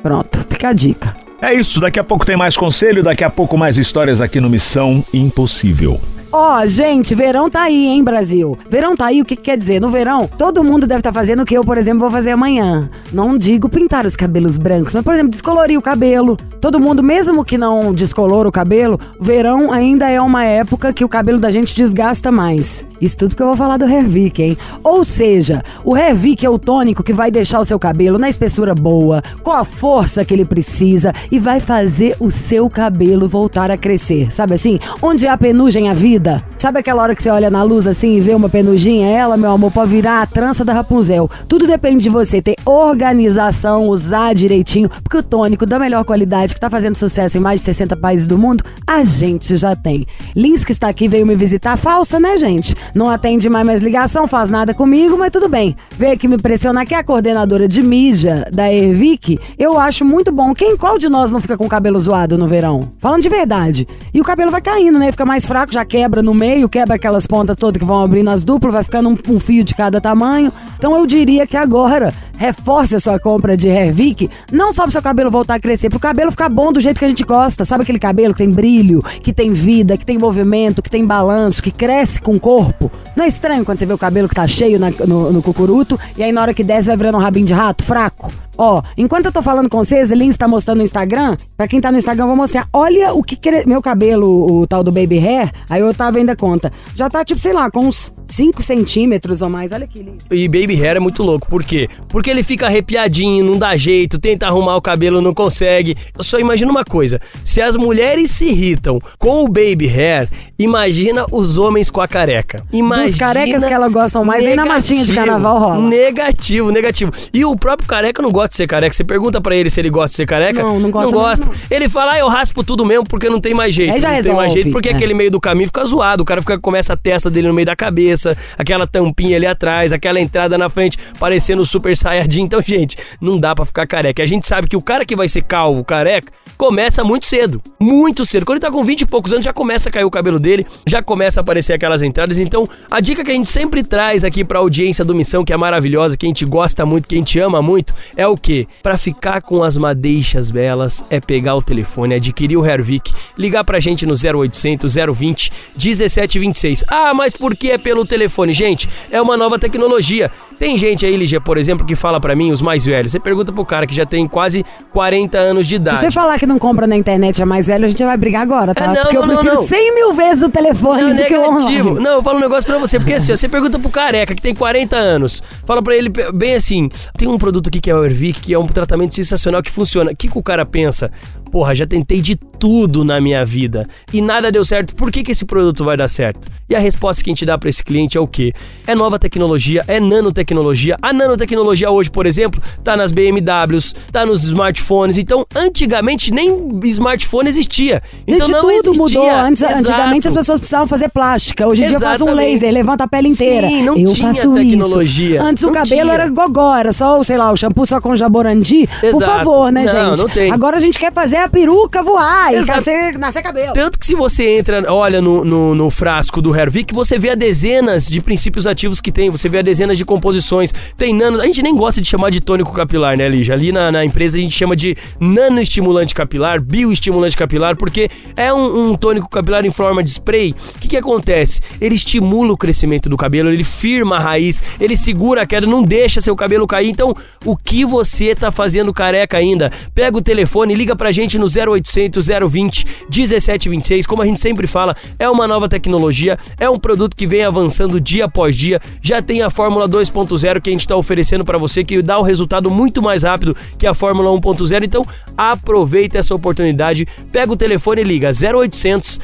Pronto, 0.00 0.46
fica 0.48 0.68
a 0.68 0.72
dica. 0.72 1.16
É 1.42 1.52
isso, 1.52 1.80
daqui 1.80 1.98
a 1.98 2.04
pouco 2.04 2.24
tem 2.24 2.36
mais 2.36 2.56
conselho, 2.56 3.02
daqui 3.02 3.24
a 3.24 3.30
pouco 3.30 3.58
mais 3.58 3.78
histórias 3.78 4.20
aqui 4.20 4.40
no 4.40 4.48
Missão 4.48 5.04
Impossível. 5.12 6.00
Ó, 6.32 6.66
gente, 6.66 7.14
verão 7.14 7.48
tá 7.48 7.62
aí, 7.62 7.86
hein, 7.86 8.02
Brasil? 8.02 8.58
Verão 8.68 8.96
tá 8.96 9.06
aí, 9.06 9.22
o 9.22 9.24
que, 9.24 9.36
que 9.36 9.42
quer 9.42 9.56
dizer? 9.56 9.80
No 9.80 9.90
verão, 9.90 10.28
todo 10.36 10.64
mundo 10.64 10.86
deve 10.86 11.00
estar 11.00 11.12
fazendo 11.12 11.42
o 11.42 11.46
que 11.46 11.56
eu, 11.56 11.64
por 11.64 11.78
exemplo, 11.78 12.00
vou 12.00 12.10
fazer 12.10 12.32
amanhã. 12.32 12.90
Não 13.12 13.38
digo 13.38 13.68
pintar 13.68 14.04
os 14.04 14.16
cabelos 14.16 14.56
brancos, 14.56 14.92
mas, 14.92 15.04
por 15.04 15.14
exemplo, 15.14 15.30
descolorir 15.30 15.78
o 15.78 15.82
cabelo. 15.82 16.36
Todo 16.60 16.80
mundo, 16.80 17.02
mesmo 17.02 17.44
que 17.44 17.56
não 17.56 17.94
descolora 17.94 18.48
o 18.48 18.52
cabelo, 18.52 18.98
verão 19.20 19.72
ainda 19.72 20.10
é 20.10 20.20
uma 20.20 20.44
época 20.44 20.92
que 20.92 21.04
o 21.04 21.08
cabelo 21.08 21.38
da 21.38 21.50
gente 21.50 21.76
desgasta 21.76 22.32
mais. 22.32 22.84
Isso 23.00 23.16
tudo 23.16 23.30
porque 23.30 23.42
eu 23.42 23.48
vou 23.48 23.56
falar 23.56 23.76
do 23.76 23.84
Hervik, 23.84 24.42
hein? 24.42 24.58
Ou 24.82 25.04
seja, 25.04 25.62
o 25.84 25.96
Hervik 25.96 26.44
é 26.44 26.50
o 26.50 26.58
tônico 26.58 27.04
que 27.04 27.12
vai 27.12 27.30
deixar 27.30 27.60
o 27.60 27.64
seu 27.64 27.78
cabelo 27.78 28.18
na 28.18 28.28
espessura 28.28 28.74
boa, 28.74 29.22
com 29.42 29.52
a 29.52 29.64
força 29.64 30.24
que 30.24 30.34
ele 30.34 30.44
precisa 30.44 31.12
e 31.30 31.38
vai 31.38 31.60
fazer 31.60 32.16
o 32.18 32.30
seu 32.30 32.68
cabelo 32.68 33.28
voltar 33.28 33.70
a 33.70 33.76
crescer. 33.76 34.32
Sabe 34.32 34.54
assim? 34.54 34.78
Onde 35.00 35.26
há 35.28 35.36
penugem 35.38 35.88
a 35.88 35.94
vida. 35.94 36.15
Sabe 36.58 36.80
aquela 36.80 37.02
hora 37.02 37.14
que 37.14 37.22
você 37.22 37.30
olha 37.30 37.50
na 37.50 37.62
luz 37.62 37.86
assim 37.86 38.16
e 38.16 38.20
vê 38.20 38.34
uma 38.34 38.48
penuginha? 38.48 39.06
Ela, 39.06 39.36
meu 39.36 39.52
amor, 39.52 39.70
pode 39.70 39.90
virar 39.90 40.22
a 40.22 40.26
trança 40.26 40.64
da 40.64 40.72
Rapunzel. 40.72 41.30
Tudo 41.48 41.66
depende 41.66 42.02
de 42.04 42.08
você 42.08 42.42
ter 42.42 42.56
organização, 42.64 43.88
usar 43.88 44.34
direitinho, 44.34 44.88
porque 44.88 45.18
o 45.18 45.22
tônico 45.22 45.64
da 45.64 45.78
melhor 45.78 46.04
qualidade 46.04 46.54
que 46.54 46.60
tá 46.60 46.68
fazendo 46.68 46.96
sucesso 46.96 47.38
em 47.38 47.40
mais 47.40 47.60
de 47.60 47.66
60 47.66 47.96
países 47.96 48.26
do 48.26 48.36
mundo, 48.36 48.64
a 48.86 49.04
gente 49.04 49.56
já 49.56 49.76
tem. 49.76 50.06
Lins 50.34 50.64
que 50.64 50.72
está 50.72 50.88
aqui 50.88 51.06
veio 51.06 51.26
me 51.26 51.36
visitar, 51.36 51.76
falsa, 51.76 52.18
né, 52.18 52.36
gente? 52.36 52.74
Não 52.94 53.08
atende 53.08 53.48
mais 53.48 53.64
minhas 53.64 53.82
ligação, 53.82 54.26
faz 54.26 54.50
nada 54.50 54.74
comigo, 54.74 55.16
mas 55.16 55.30
tudo 55.30 55.48
bem. 55.48 55.76
Veio 55.96 56.14
aqui 56.14 56.26
me 56.26 56.38
pressionar 56.38 56.86
que 56.86 56.94
é 56.94 56.98
a 56.98 57.04
coordenadora 57.04 57.68
de 57.68 57.82
mídia 57.82 58.46
da 58.52 58.72
Ervic, 58.72 59.38
eu 59.58 59.78
acho 59.78 60.04
muito 60.04 60.32
bom. 60.32 60.54
Quem, 60.54 60.76
qual 60.76 60.98
de 60.98 61.08
nós 61.08 61.30
não 61.30 61.40
fica 61.40 61.56
com 61.56 61.66
o 61.66 61.68
cabelo 61.68 62.00
zoado 62.00 62.36
no 62.36 62.48
verão? 62.48 62.80
Falando 62.98 63.22
de 63.22 63.28
verdade. 63.28 63.86
E 64.12 64.20
o 64.20 64.24
cabelo 64.24 64.50
vai 64.50 64.60
caindo, 64.60 64.98
né? 64.98 65.12
Fica 65.12 65.24
mais 65.24 65.46
fraco, 65.46 65.72
já 65.72 65.84
quebra 65.84 66.05
no 66.22 66.34
meio, 66.34 66.68
quebra 66.68 66.96
aquelas 66.96 67.26
pontas 67.26 67.56
todas 67.56 67.78
que 67.78 67.84
vão 67.84 68.02
abrindo 68.02 68.30
as 68.30 68.44
duplas, 68.44 68.72
vai 68.72 68.84
ficando 68.84 69.08
um, 69.08 69.18
um 69.28 69.40
fio 69.40 69.64
de 69.64 69.74
cada 69.74 70.00
tamanho. 70.00 70.52
Então 70.78 70.96
eu 70.96 71.06
diria 71.06 71.46
que 71.46 71.56
agora 71.56 72.12
reforce 72.36 72.94
a 72.96 73.00
sua 73.00 73.18
compra 73.18 73.56
de 73.56 73.68
Hervik, 73.68 74.28
não 74.52 74.72
só 74.72 74.82
pro 74.82 74.92
seu 74.92 75.02
cabelo 75.02 75.30
voltar 75.30 75.54
a 75.54 75.60
crescer, 75.60 75.88
pro 75.90 75.98
cabelo 75.98 76.30
ficar 76.30 76.48
bom 76.48 76.72
do 76.72 76.80
jeito 76.80 76.98
que 76.98 77.04
a 77.04 77.08
gente 77.08 77.24
gosta. 77.24 77.64
Sabe 77.64 77.82
aquele 77.82 77.98
cabelo 77.98 78.32
que 78.34 78.38
tem 78.38 78.50
brilho, 78.50 79.02
que 79.22 79.32
tem 79.32 79.52
vida, 79.52 79.96
que 79.96 80.04
tem 80.06 80.18
movimento, 80.18 80.82
que 80.82 80.90
tem 80.90 81.04
balanço, 81.04 81.62
que 81.62 81.70
cresce 81.70 82.20
com 82.20 82.34
o 82.34 82.40
corpo? 82.40 82.90
Não 83.16 83.24
é 83.24 83.28
estranho 83.28 83.64
quando 83.64 83.78
você 83.78 83.86
vê 83.86 83.92
o 83.94 83.98
cabelo 83.98 84.28
que 84.28 84.34
tá 84.34 84.46
cheio 84.46 84.78
na- 84.78 84.90
no, 85.06 85.32
no 85.32 85.42
cucuruto 85.42 85.98
e 86.16 86.22
aí 86.22 86.32
na 86.32 86.42
hora 86.42 86.52
que 86.54 86.62
desce 86.62 86.88
vai 86.88 86.96
virando 86.96 87.16
um 87.18 87.20
rabinho 87.20 87.46
de 87.46 87.52
rato, 87.54 87.82
fraco? 87.82 88.30
Ó, 88.58 88.82
enquanto 88.96 89.26
eu 89.26 89.32
tô 89.32 89.42
falando 89.42 89.68
com 89.68 89.76
vocês, 89.76 90.10
Lins 90.10 90.38
tá 90.38 90.48
mostrando 90.48 90.78
no 90.78 90.82
Instagram. 90.84 91.36
Pra 91.58 91.68
quem 91.68 91.78
tá 91.78 91.92
no 91.92 91.98
Instagram, 91.98 92.24
eu 92.24 92.28
vou 92.28 92.36
mostrar. 92.36 92.66
Olha 92.72 93.12
o 93.12 93.22
que 93.22 93.36
cre... 93.36 93.66
meu 93.66 93.82
cabelo, 93.82 94.60
o 94.62 94.66
tal 94.66 94.82
do 94.82 94.90
baby 94.90 95.18
hair, 95.18 95.50
aí 95.68 95.82
eu 95.82 95.92
tava 95.92 96.16
ainda 96.16 96.34
conta. 96.34 96.72
Já 96.94 97.10
tá, 97.10 97.22
tipo, 97.22 97.38
sei 97.38 97.52
lá, 97.52 97.70
com 97.70 97.80
uns 97.86 98.10
5 98.26 98.62
centímetros 98.62 99.42
ou 99.42 99.50
mais. 99.50 99.72
Olha 99.72 99.84
aqui, 99.84 100.02
Lins. 100.02 100.22
E 100.30 100.48
baby 100.48 100.74
hair 100.74 100.96
é 100.96 101.00
muito 101.00 101.22
louco. 101.22 101.46
Por 101.50 101.62
quê? 101.62 101.86
Porque 102.08 102.25
ele 102.30 102.42
fica 102.42 102.66
arrepiadinho, 102.66 103.44
não 103.44 103.58
dá 103.58 103.76
jeito, 103.76 104.18
tenta 104.18 104.46
arrumar 104.46 104.76
o 104.76 104.82
cabelo, 104.82 105.20
não 105.20 105.34
consegue. 105.34 105.96
Eu 106.16 106.24
só 106.24 106.38
imagino 106.38 106.70
uma 106.70 106.84
coisa: 106.84 107.20
se 107.44 107.60
as 107.60 107.76
mulheres 107.76 108.30
se 108.30 108.46
irritam 108.46 108.98
com 109.18 109.44
o 109.44 109.48
baby 109.48 109.86
hair, 109.86 110.28
imagina 110.58 111.26
os 111.30 111.58
homens 111.58 111.90
com 111.90 112.00
a 112.00 112.08
careca. 112.08 112.64
Imagina 112.72 113.06
Dos 113.08 113.16
carecas 113.16 113.64
que 113.64 113.72
ela 113.72 113.88
gostam 113.88 114.24
mais, 114.24 114.44
nem 114.44 114.56
na 114.56 114.66
marchinha 114.66 115.04
de 115.04 115.10
negativo. 115.10 115.26
carnaval 115.26 115.58
rola. 115.58 115.88
Negativo, 115.88 116.70
negativo. 116.70 117.12
E 117.32 117.44
o 117.44 117.54
próprio 117.56 117.88
careca 117.88 118.20
não 118.22 118.30
gosta 118.30 118.48
de 118.48 118.56
ser 118.56 118.66
careca. 118.66 118.94
Você 118.94 119.04
pergunta 119.04 119.40
pra 119.40 119.54
ele 119.54 119.70
se 119.70 119.80
ele 119.80 119.90
gosta 119.90 120.10
de 120.10 120.16
ser 120.16 120.26
careca? 120.26 120.62
Não, 120.62 120.80
não 120.80 120.90
gosta 120.90 121.10
Não 121.10 121.18
gosta. 121.18 121.48
mesmo, 121.48 121.62
Ele 121.70 121.88
fala, 121.88 122.12
ah, 122.12 122.18
eu 122.18 122.28
raspo 122.28 122.64
tudo 122.64 122.84
mesmo 122.84 123.04
porque 123.04 123.28
não 123.28 123.40
tem 123.40 123.54
mais 123.54 123.74
jeito. 123.74 123.92
Aí 123.92 124.00
já 124.00 124.08
não 124.12 124.22
tem 124.22 124.32
mais 124.32 124.46
resolve, 124.46 124.62
jeito 124.62 124.72
porque 124.72 124.88
é. 124.88 124.92
aquele 124.92 125.14
meio 125.14 125.30
do 125.30 125.40
caminho 125.40 125.68
fica 125.68 125.84
zoado. 125.84 126.22
O 126.22 126.26
cara 126.26 126.40
fica, 126.40 126.58
começa 126.58 126.92
a 126.92 126.96
testa 126.96 127.30
dele 127.30 127.48
no 127.48 127.54
meio 127.54 127.66
da 127.66 127.76
cabeça, 127.76 128.36
aquela 128.58 128.86
tampinha 128.86 129.36
ali 129.36 129.46
atrás, 129.46 129.92
aquela 129.92 130.20
entrada 130.20 130.58
na 130.58 130.68
frente 130.68 130.98
parecendo 131.18 131.64
super 131.64 131.96
saiyajin. 131.96 132.15
Então, 132.38 132.62
gente, 132.62 132.96
não 133.20 133.38
dá 133.38 133.54
pra 133.54 133.66
ficar 133.66 133.86
careca. 133.86 134.22
A 134.22 134.26
gente 134.26 134.46
sabe 134.46 134.68
que 134.68 134.76
o 134.76 134.82
cara 134.82 135.04
que 135.04 135.16
vai 135.16 135.28
ser 135.28 135.42
calvo, 135.42 135.84
careca, 135.84 136.32
começa 136.56 137.04
muito 137.04 137.26
cedo. 137.26 137.62
Muito 137.78 138.24
cedo. 138.24 138.46
Quando 138.46 138.56
ele 138.56 138.66
tá 138.66 138.70
com 138.70 138.82
20 138.82 139.02
e 139.02 139.06
poucos 139.06 139.32
anos, 139.32 139.44
já 139.44 139.52
começa 139.52 139.88
a 139.88 139.92
cair 139.92 140.04
o 140.04 140.10
cabelo 140.10 140.38
dele, 140.38 140.66
já 140.86 141.02
começa 141.02 141.40
a 141.40 141.42
aparecer 141.42 141.72
aquelas 141.72 142.02
entradas. 142.02 142.38
Então, 142.38 142.68
a 142.90 143.00
dica 143.00 143.24
que 143.24 143.30
a 143.30 143.34
gente 143.34 143.48
sempre 143.48 143.82
traz 143.82 144.24
aqui 144.24 144.44
pra 144.44 144.58
audiência 144.58 145.04
do 145.04 145.14
Missão, 145.14 145.44
que 145.44 145.52
é 145.52 145.56
maravilhosa, 145.56 146.16
que 146.16 146.26
a 146.26 146.28
gente 146.28 146.44
gosta 146.44 146.86
muito, 146.86 147.08
que 147.08 147.14
a 147.14 147.18
gente 147.18 147.38
ama 147.38 147.60
muito, 147.60 147.94
é 148.16 148.26
o 148.26 148.36
quê? 148.36 148.66
Pra 148.82 148.96
ficar 148.96 149.42
com 149.42 149.62
as 149.62 149.76
madeixas 149.76 150.50
belas, 150.50 151.04
é 151.10 151.20
pegar 151.20 151.54
o 151.54 151.62
telefone, 151.62 152.14
adquirir 152.14 152.56
o 152.56 152.64
Hervik, 152.64 153.12
ligar 153.36 153.64
pra 153.64 153.80
gente 153.80 154.06
no 154.06 154.14
0800 154.14 154.94
020 154.94 155.52
1726. 155.74 156.84
Ah, 156.88 157.12
mas 157.14 157.32
por 157.32 157.54
que 157.54 157.70
é 157.70 157.78
pelo 157.78 158.04
telefone? 158.04 158.52
Gente, 158.52 158.88
é 159.10 159.20
uma 159.20 159.36
nova 159.36 159.58
tecnologia. 159.58 160.30
Tem 160.58 160.78
gente 160.78 161.04
aí, 161.04 161.16
Lígia, 161.16 161.40
por 161.40 161.58
exemplo, 161.58 161.86
que 161.86 161.94
fala 162.06 162.20
pra 162.20 162.36
mim, 162.36 162.52
os 162.52 162.62
mais 162.62 162.84
velhos. 162.84 163.10
Você 163.10 163.18
pergunta 163.18 163.52
pro 163.52 163.64
cara 163.64 163.84
que 163.84 163.92
já 163.94 164.06
tem 164.06 164.28
quase 164.28 164.64
40 164.92 165.36
anos 165.38 165.66
de 165.66 165.74
Se 165.74 165.80
idade. 165.80 165.98
você 166.00 166.10
falar 166.12 166.38
que 166.38 166.46
não 166.46 166.56
compra 166.56 166.86
na 166.86 166.94
internet 166.94 167.42
é 167.42 167.44
mais 167.44 167.66
velho, 167.66 167.84
a 167.84 167.88
gente 167.88 168.04
vai 168.04 168.16
brigar 168.16 168.42
agora, 168.42 168.72
tá? 168.72 168.84
É, 168.84 168.88
não, 168.88 168.94
Porque 169.02 169.16
eu 169.16 169.22
não, 169.22 169.28
não, 169.34 169.36
prefiro 169.38 169.54
não. 169.56 169.62
100 169.66 169.94
mil 169.96 170.12
vezes 170.14 170.42
o 170.44 170.48
telefone 170.48 171.02
Não, 171.02 171.10
do 171.10 171.16
que 171.24 171.30
negativo. 171.36 171.88
online. 171.88 172.00
Não, 172.04 172.12
eu 172.12 172.22
falo 172.22 172.38
um 172.38 172.40
negócio 172.40 172.64
pra 172.64 172.78
você, 172.78 173.00
porque 173.00 173.14
assim, 173.14 173.32
ó, 173.32 173.36
você 173.36 173.48
pergunta 173.48 173.76
pro 173.76 173.90
careca 173.90 174.36
que 174.36 174.40
tem 174.40 174.54
40 174.54 174.94
anos, 174.94 175.42
fala 175.66 175.82
pra 175.82 175.96
ele 175.96 176.08
bem 176.32 176.54
assim: 176.54 176.88
tem 177.18 177.26
um 177.26 177.38
produto 177.38 177.68
aqui 177.68 177.80
que 177.80 177.90
é 177.90 177.94
o 177.96 178.04
Ervic, 178.04 178.40
que 178.40 178.54
é 178.54 178.58
um 178.58 178.66
tratamento 178.68 179.12
sensacional 179.12 179.60
que 179.60 179.70
funciona. 179.72 180.12
O 180.12 180.16
que, 180.16 180.28
que 180.28 180.38
o 180.38 180.42
cara 180.44 180.64
pensa? 180.64 181.10
Porra, 181.50 181.74
já 181.74 181.86
tentei 181.86 182.20
de 182.20 182.36
tudo 182.36 183.04
na 183.04 183.20
minha 183.20 183.44
vida 183.44 183.86
e 184.12 184.20
nada 184.20 184.50
deu 184.50 184.64
certo. 184.64 184.94
Por 184.94 185.10
que, 185.10 185.22
que 185.22 185.30
esse 185.32 185.44
produto 185.44 185.84
vai 185.84 185.96
dar 185.96 186.08
certo? 186.08 186.48
E 186.68 186.74
a 186.74 186.78
resposta 186.78 187.22
que 187.22 187.30
a 187.30 187.32
gente 187.32 187.44
dá 187.46 187.56
para 187.56 187.68
esse 187.68 187.82
cliente 187.84 188.16
é 188.18 188.20
o 188.20 188.26
quê? 188.26 188.52
É 188.86 188.94
nova 188.94 189.18
tecnologia, 189.18 189.84
é 189.86 190.00
nanotecnologia. 190.00 190.96
A 191.00 191.12
nanotecnologia 191.12 191.90
hoje, 191.90 192.10
por 192.10 192.26
exemplo, 192.26 192.60
tá 192.82 192.96
nas 192.96 193.12
BMWs, 193.12 193.94
tá 194.10 194.24
nos 194.26 194.44
smartphones. 194.44 195.18
Então, 195.18 195.46
antigamente 195.54 196.32
nem 196.32 196.68
smartphone 196.84 197.48
existia. 197.48 198.02
Então 198.26 198.46
Gente, 198.46 198.52
não 198.56 198.62
tudo 198.62 198.72
existia. 198.90 199.20
mudou. 199.20 199.30
Antes, 199.30 199.62
antigamente 199.62 200.28
as 200.28 200.34
pessoas 200.34 200.58
precisavam 200.58 200.86
fazer 200.86 201.08
plástica. 201.10 201.66
Hoje 201.66 201.84
em 201.84 201.86
dia 201.88 201.98
faz 202.00 202.20
um 202.20 202.24
Exatamente. 202.26 202.52
laser, 202.52 202.72
levanta 202.72 203.04
a 203.04 203.08
pele 203.08 203.28
inteira. 203.28 203.68
Sim, 203.68 203.82
não 203.84 203.96
Eu 203.96 204.12
tinha 204.12 204.34
faço 204.34 204.54
tecnologia. 204.54 205.36
isso. 205.36 205.44
Antes 205.46 205.62
o 205.62 205.66
Não 205.66 205.72
cabelo 205.74 206.00
tinha. 206.02 206.12
era 206.14 206.28
gogó, 206.28 206.74
era 206.76 206.92
só, 206.92 207.22
sei 207.22 207.36
lá, 207.36 207.52
o 207.52 207.56
shampoo 207.56 207.86
só 207.86 208.00
com 208.00 208.16
jaborandi. 208.16 208.88
Por 209.00 209.06
Exato. 209.08 209.24
favor, 209.24 209.70
né, 209.72 209.84
Não, 209.84 209.92
gente? 210.10 210.18
não 210.22 210.28
tem. 210.28 210.50
Agora 210.50 210.76
a 210.76 210.80
gente 210.80 210.98
quer 210.98 211.12
fazer 211.12 211.35
a 211.38 211.48
peruca 211.48 212.02
voar 212.02 212.52
e 212.52 212.56
Exato. 212.56 212.78
nascer, 212.78 213.18
nascer 213.18 213.42
cabelo. 213.42 213.72
Tanto 213.74 213.98
que 213.98 214.06
se 214.06 214.14
você 214.14 214.58
entra, 214.58 214.92
olha 214.92 215.20
no, 215.20 215.44
no, 215.44 215.74
no 215.74 215.90
frasco 215.90 216.40
do 216.40 216.54
Hervik, 216.54 216.94
você 216.94 217.18
vê 217.18 217.30
a 217.30 217.34
dezenas 217.34 218.06
de 218.06 218.20
princípios 218.20 218.66
ativos 218.66 219.00
que 219.00 219.10
tem, 219.10 219.30
você 219.30 219.48
vê 219.48 219.58
a 219.58 219.62
dezenas 219.62 219.98
de 219.98 220.04
composições. 220.04 220.72
Tem 220.96 221.14
nano. 221.14 221.40
A 221.40 221.46
gente 221.46 221.62
nem 221.62 221.74
gosta 221.74 222.00
de 222.00 222.08
chamar 222.08 222.30
de 222.30 222.40
tônico 222.40 222.72
capilar, 222.72 223.16
né, 223.16 223.28
Lígia? 223.28 223.54
Ali 223.54 223.72
na, 223.72 223.90
na 223.90 224.04
empresa 224.04 224.38
a 224.38 224.40
gente 224.40 224.56
chama 224.56 224.76
de 224.76 224.96
nanoestimulante 225.18 226.14
capilar, 226.14 226.60
bioestimulante 226.60 227.36
capilar, 227.36 227.76
porque 227.76 228.08
é 228.36 228.52
um, 228.52 228.90
um 228.90 228.96
tônico 228.96 229.28
capilar 229.28 229.64
em 229.64 229.70
forma 229.70 230.02
de 230.02 230.10
spray. 230.10 230.54
O 230.76 230.78
que, 230.78 230.88
que 230.88 230.96
acontece? 230.96 231.60
Ele 231.80 231.94
estimula 231.94 232.52
o 232.52 232.56
crescimento 232.56 233.08
do 233.08 233.16
cabelo, 233.16 233.50
ele 233.50 233.64
firma 233.64 234.16
a 234.16 234.20
raiz, 234.20 234.62
ele 234.80 234.96
segura 234.96 235.42
a 235.42 235.46
queda, 235.46 235.66
não 235.66 235.82
deixa 235.82 236.20
seu 236.20 236.36
cabelo 236.36 236.66
cair. 236.66 236.88
Então, 236.88 237.14
o 237.44 237.56
que 237.56 237.84
você 237.84 238.34
tá 238.34 238.50
fazendo 238.50 238.92
careca 238.92 239.36
ainda? 239.36 239.72
Pega 239.94 240.16
o 240.16 240.22
telefone, 240.22 240.74
liga 240.74 240.94
pra 240.94 241.10
gente 241.10 241.25
no 241.34 241.46
0800 241.46 242.28
020 242.48 242.86
1726. 243.08 244.06
Como 244.06 244.22
a 244.22 244.26
gente 244.26 244.40
sempre 244.40 244.66
fala, 244.66 244.96
é 245.18 245.28
uma 245.28 245.46
nova 245.46 245.68
tecnologia, 245.68 246.38
é 246.58 246.70
um 246.70 246.78
produto 246.78 247.16
que 247.16 247.26
vem 247.26 247.44
avançando 247.44 248.00
dia 248.00 248.26
após 248.26 248.56
dia. 248.56 248.80
Já 249.02 249.20
tem 249.20 249.42
a 249.42 249.50
Fórmula 249.50 249.88
2.0 249.88 250.60
que 250.60 250.70
a 250.70 250.72
gente 250.72 250.80
está 250.80 250.96
oferecendo 250.96 251.44
para 251.44 251.58
você, 251.58 251.82
que 251.82 252.00
dá 252.00 252.18
um 252.18 252.22
resultado 252.22 252.70
muito 252.70 253.02
mais 253.02 253.24
rápido 253.24 253.56
que 253.78 253.86
a 253.86 253.94
Fórmula 253.94 254.30
1.0. 254.30 254.84
Então, 254.84 255.04
aproveita 255.36 256.18
essa 256.18 256.34
oportunidade, 256.34 257.06
pega 257.32 257.52
o 257.52 257.56
telefone 257.56 258.02
e 258.02 258.04
liga 258.04 258.30
0800 258.30 259.18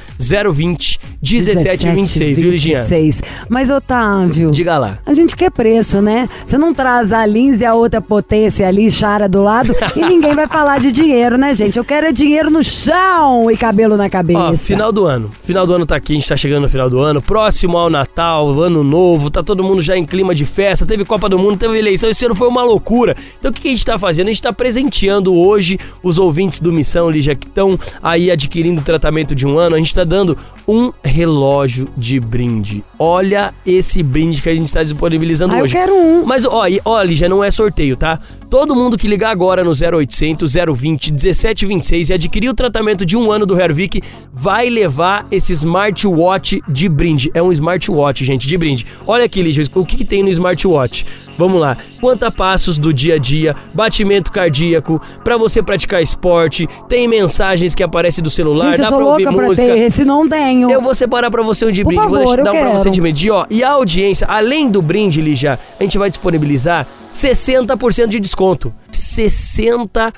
020 0.53 1.01
1726, 1.23 2.37
viu, 2.37 2.51
Liginha? 2.51 2.79
26. 2.81 3.23
Mas, 3.49 3.71
Otávio. 3.71 4.51
Diga 4.51 4.79
lá. 4.79 4.99
A 5.07 5.15
gente 5.15 5.37
quer 5.37 5.51
preço, 5.51 6.03
né? 6.03 6.29
Você 6.45 6.59
não 6.59 6.75
traz 6.75 7.13
a 7.13 7.25
Lins 7.25 7.61
e 7.61 7.65
a 7.65 7.75
outra 7.75 8.01
potência 8.01 8.67
ali, 8.67 8.91
Chara 8.91 9.29
do 9.29 9.43
lado, 9.43 9.75
e 9.95 10.01
ninguém 10.01 10.35
vai 10.35 10.49
falar 10.49 10.81
de 10.81 10.91
dinheiro, 10.91 11.39
né, 11.39 11.55
gente? 11.55 11.79
Eu 11.79 11.85
quero 11.93 12.07
é 12.07 12.13
dinheiro 12.13 12.51
no 12.51 12.65
chão 12.65 13.51
e 13.51 13.57
cabelo 13.57 13.99
na 13.99 14.09
cabeça. 14.09 14.39
Ó, 14.41 14.57
final 14.57 14.91
do 14.91 15.05
ano. 15.05 15.29
Final 15.45 15.67
do 15.67 15.75
ano 15.75 15.85
tá 15.85 15.97
aqui, 15.97 16.13
a 16.13 16.15
gente 16.15 16.27
tá 16.27 16.37
chegando 16.39 16.63
no 16.63 16.69
final 16.71 16.89
do 16.89 16.99
ano. 17.01 17.21
Próximo 17.21 17.77
ao 17.77 17.91
Natal, 17.91 18.49
ano 18.63 18.83
novo, 18.83 19.29
tá 19.31 19.43
todo 19.43 19.63
mundo 19.63 19.83
já 19.83 19.95
em 19.95 20.07
clima 20.07 20.35
de 20.35 20.47
festa. 20.47 20.87
Teve 20.87 21.05
Copa 21.05 21.29
do 21.29 21.39
Mundo, 21.39 21.59
teve 21.59 21.79
eleição. 21.79 22.09
Esse 22.09 22.25
ano 22.25 22.35
foi 22.35 22.49
uma 22.49 22.63
loucura. 22.63 23.15
Então 23.39 23.51
o 23.51 23.55
que 23.55 23.69
a 23.69 23.71
gente 23.71 23.85
tá 23.85 23.99
fazendo? 23.99 24.29
A 24.29 24.31
gente 24.33 24.41
tá 24.41 24.55
presenteando 24.55 25.35
hoje 25.35 25.79
os 26.03 26.17
ouvintes 26.17 26.61
do 26.61 26.73
Missão, 26.73 27.11
Lígia, 27.11 27.35
que 27.35 27.47
estão 27.47 27.79
aí 28.03 28.31
adquirindo 28.31 28.81
o 28.81 28.85
tratamento 28.85 29.35
de 29.35 29.47
um 29.47 29.59
ano. 29.59 29.77
A 29.77 29.79
gente 29.79 29.95
tá 29.95 30.03
dando 30.05 30.39
um 30.67 30.91
relógio 31.05 31.89
de 31.95 32.19
brinde. 32.19 32.83
Olha 32.99 33.53
esse 33.67 34.03
brinde 34.03 34.41
que 34.41 34.49
a 34.49 34.55
gente 34.55 34.69
está 34.69 34.83
disponibilizando 34.83 35.55
Ah, 35.55 35.59
eu 35.59 35.65
hoje. 35.65 35.75
quero 35.75 35.95
um. 35.95 36.25
Mas 36.25 36.47
ó, 36.47 36.67
e- 36.67 36.81
ó, 36.87 37.03
Lígia, 37.03 37.29
não 37.29 37.45
é 37.45 37.51
sorteio, 37.51 37.99
tá? 37.99 38.19
Todo 38.53 38.77
mundo 38.77 38.99
que 38.99 39.09
ligar 39.09 39.31
agora 39.31 39.65
no 39.65 39.71
0800 39.71 40.53
020 40.53 41.11
1726 41.13 42.11
e 42.11 42.13
adquirir 42.13 42.51
o 42.51 42.55
tratamento 42.55 43.07
de 43.07 43.17
um 43.17 43.33
ano 43.33 43.47
do 43.47 43.59
Hervik 43.59 44.03
vai 44.31 44.69
levar 44.69 45.27
esse 45.31 45.55
smartwatch 45.55 46.61
de 46.69 46.87
brinde. 46.87 47.31
É 47.33 47.41
um 47.43 47.51
smartwatch, 47.51 48.27
gente, 48.27 48.47
de 48.47 48.59
brinde. 48.59 48.87
Olha 49.07 49.25
aqui, 49.25 49.43
Lígia, 49.43 49.65
o 49.75 49.87
que, 49.87 49.97
que 49.97 50.05
tem 50.05 50.23
no 50.23 50.29
smartwatch? 50.29 51.07
Vamos 51.39 51.59
lá. 51.63 51.79
Quanta 51.99 52.31
passos 52.31 52.79
do 52.79 52.93
dia 52.93 53.15
a 53.15 53.19
dia, 53.19 53.57
batimento 53.73 54.31
cardíaco, 54.31 55.01
pra 55.25 55.39
você 55.39 55.63
praticar 55.63 56.03
esporte, 56.03 56.69
tem 56.91 57.09
mensagens 57.09 57.75
que 57.75 57.83
aparecem 57.83 58.23
do 58.23 58.29
celular, 58.29 58.67
Gente, 58.67 58.81
eu 58.81 58.85
dá 58.85 58.89
sou 58.91 58.99
pra 58.99 59.07
ouvir 59.07 59.25
louca 59.25 59.39
pra 59.39 59.47
música. 59.49 59.67
ter 59.67 59.79
esse, 59.79 60.05
não 60.05 60.29
tenho. 60.29 60.71
Eu 60.71 60.83
vou 60.83 60.95
separar 60.95 61.31
pra 61.31 61.43
você 61.43 61.65
um 61.65 61.73
de 61.73 61.83
Por 61.83 61.89
brinde, 61.89 62.07
vou 62.07 62.19
favor, 62.19 62.37
deixar- 62.37 62.41
eu 62.41 62.45
dar 62.45 62.53
um 62.53 62.71
pra 62.71 62.79
você 62.79 62.91
de 62.91 63.01
medir, 63.01 63.31
ó. 63.31 63.47
E 63.49 63.65
a 63.65 63.71
audiência, 63.71 64.27
além 64.27 64.69
do 64.69 64.83
brinde, 64.83 65.23
Lígia, 65.23 65.59
a 65.81 65.83
gente 65.83 65.97
vai 65.97 66.11
disponibilizar 66.11 66.87
60% 67.13 68.07
de 68.09 68.21
desconto. 68.21 68.73
60% 68.91 70.13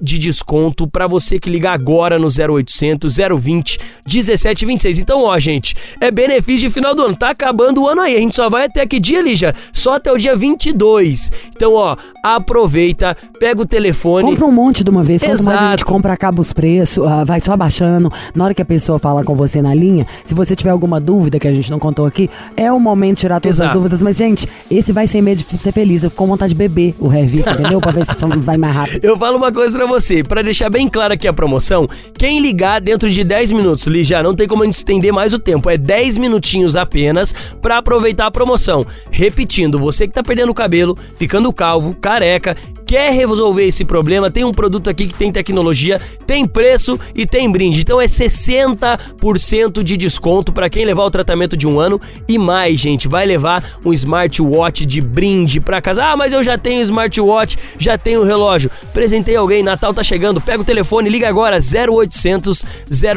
de 0.00 0.18
desconto 0.18 0.86
pra 0.86 1.06
você 1.06 1.38
que 1.38 1.48
ligar 1.48 1.72
agora 1.72 2.18
no 2.18 2.26
0800 2.26 3.16
020 3.16 3.78
1726. 4.06 4.98
Então, 4.98 5.24
ó, 5.24 5.38
gente, 5.38 5.74
é 6.00 6.10
benefício 6.10 6.68
de 6.68 6.70
final 6.74 6.94
do 6.94 7.02
ano. 7.02 7.16
Tá 7.16 7.30
acabando 7.30 7.82
o 7.82 7.88
ano 7.88 8.02
aí. 8.02 8.16
A 8.16 8.20
gente 8.20 8.34
só 8.34 8.50
vai 8.50 8.66
até 8.66 8.84
que 8.86 9.00
dia, 9.00 9.22
Lígia? 9.22 9.54
Só 9.72 9.94
até 9.94 10.12
o 10.12 10.18
dia 10.18 10.36
22. 10.36 11.32
Então, 11.54 11.72
ó, 11.74 11.96
aproveita, 12.22 13.16
pega 13.38 13.62
o 13.62 13.66
telefone. 13.66 14.28
Compra 14.30 14.44
um 14.44 14.52
monte 14.52 14.84
de 14.84 14.90
uma 14.90 15.02
vez. 15.02 15.22
Quanto 15.22 15.42
mais 15.44 15.58
a 15.58 15.62
gente 15.62 15.78
Exato. 15.78 15.86
compra, 15.86 16.12
acaba 16.12 16.40
os 16.40 16.52
preços, 16.52 17.06
ah, 17.06 17.24
vai 17.24 17.40
só 17.40 17.52
abaixando. 17.52 18.12
Na 18.34 18.44
hora 18.44 18.54
que 18.54 18.62
a 18.62 18.66
pessoa 18.66 18.98
fala 18.98 19.24
com 19.24 19.34
você 19.34 19.62
na 19.62 19.74
linha, 19.74 20.06
se 20.24 20.34
você 20.34 20.54
tiver 20.54 20.70
alguma 20.70 21.00
dúvida 21.00 21.38
que 21.38 21.48
a 21.48 21.52
gente 21.52 21.70
não 21.70 21.78
contou 21.78 22.04
aqui, 22.04 22.28
é 22.56 22.70
o 22.70 22.78
momento 22.78 23.16
de 23.16 23.20
tirar 23.22 23.40
todas 23.40 23.60
as 23.60 23.66
Exato. 23.66 23.78
dúvidas. 23.78 24.02
Mas, 24.02 24.16
gente, 24.18 24.46
esse 24.70 24.92
vai 24.92 25.06
sem 25.06 25.22
medo 25.22 25.42
de 25.42 25.58
ser 25.58 25.72
feliz. 25.72 26.04
Eu 26.04 26.10
fico 26.10 26.22
com 26.22 26.28
vontade 26.28 26.52
de 26.52 26.58
beber 26.58 26.94
o 26.98 27.12
Heavy, 27.12 27.40
entendeu? 27.40 27.80
pra 27.80 27.92
ver 27.92 28.04
se 28.04 28.14
vai 28.40 28.56
mais 28.56 28.74
rápido. 28.74 29.05
Eu 29.06 29.16
falo 29.16 29.36
uma 29.36 29.52
coisa 29.52 29.78
pra 29.78 29.86
você, 29.86 30.24
pra 30.24 30.42
deixar 30.42 30.68
bem 30.68 30.88
claro 30.88 31.14
aqui 31.14 31.28
a 31.28 31.32
promoção, 31.32 31.88
quem 32.18 32.40
ligar 32.40 32.80
dentro 32.80 33.08
de 33.08 33.22
10 33.22 33.52
minutos, 33.52 33.86
Lígia, 33.86 34.20
não 34.20 34.34
tem 34.34 34.48
como 34.48 34.64
a 34.64 34.66
gente 34.66 34.74
estender 34.74 35.12
mais 35.12 35.32
o 35.32 35.38
tempo, 35.38 35.70
é 35.70 35.78
10 35.78 36.18
minutinhos 36.18 36.74
apenas 36.74 37.32
pra 37.62 37.78
aproveitar 37.78 38.26
a 38.26 38.32
promoção. 38.32 38.84
Repetindo, 39.08 39.78
você 39.78 40.08
que 40.08 40.12
tá 40.12 40.24
perdendo 40.24 40.50
o 40.50 40.54
cabelo, 40.54 40.98
ficando 41.16 41.52
calvo, 41.52 41.94
careca, 41.94 42.56
quer 42.86 43.12
resolver 43.12 43.64
esse 43.64 43.84
problema, 43.84 44.30
tem 44.30 44.44
um 44.44 44.52
produto 44.52 44.88
aqui 44.88 45.08
que 45.08 45.14
tem 45.14 45.32
tecnologia, 45.32 46.00
tem 46.26 46.46
preço 46.46 46.98
e 47.14 47.26
tem 47.26 47.50
brinde. 47.50 47.80
Então 47.80 48.00
é 48.00 48.06
60% 48.06 49.82
de 49.82 49.96
desconto 49.96 50.52
pra 50.52 50.70
quem 50.70 50.84
levar 50.84 51.04
o 51.04 51.10
tratamento 51.10 51.56
de 51.56 51.66
um 51.66 51.80
ano 51.80 52.00
e 52.28 52.38
mais, 52.38 52.78
gente, 52.78 53.08
vai 53.08 53.26
levar 53.26 53.78
um 53.84 53.92
smartwatch 53.92 54.86
de 54.86 55.00
brinde 55.00 55.60
pra 55.60 55.82
casa. 55.82 56.04
Ah, 56.04 56.16
mas 56.16 56.32
eu 56.32 56.44
já 56.44 56.56
tenho 56.56 56.80
smartwatch, 56.82 57.58
já 57.78 57.98
tenho 57.98 58.22
relógio. 58.22 58.70
Presentei 58.92 59.34
alguém, 59.34 59.62
Natal 59.62 59.92
tá 59.92 60.02
chegando, 60.02 60.40
pega 60.40 60.62
o 60.62 60.64
telefone, 60.64 61.10
liga 61.10 61.28
agora 61.28 61.58
0800 61.58 62.64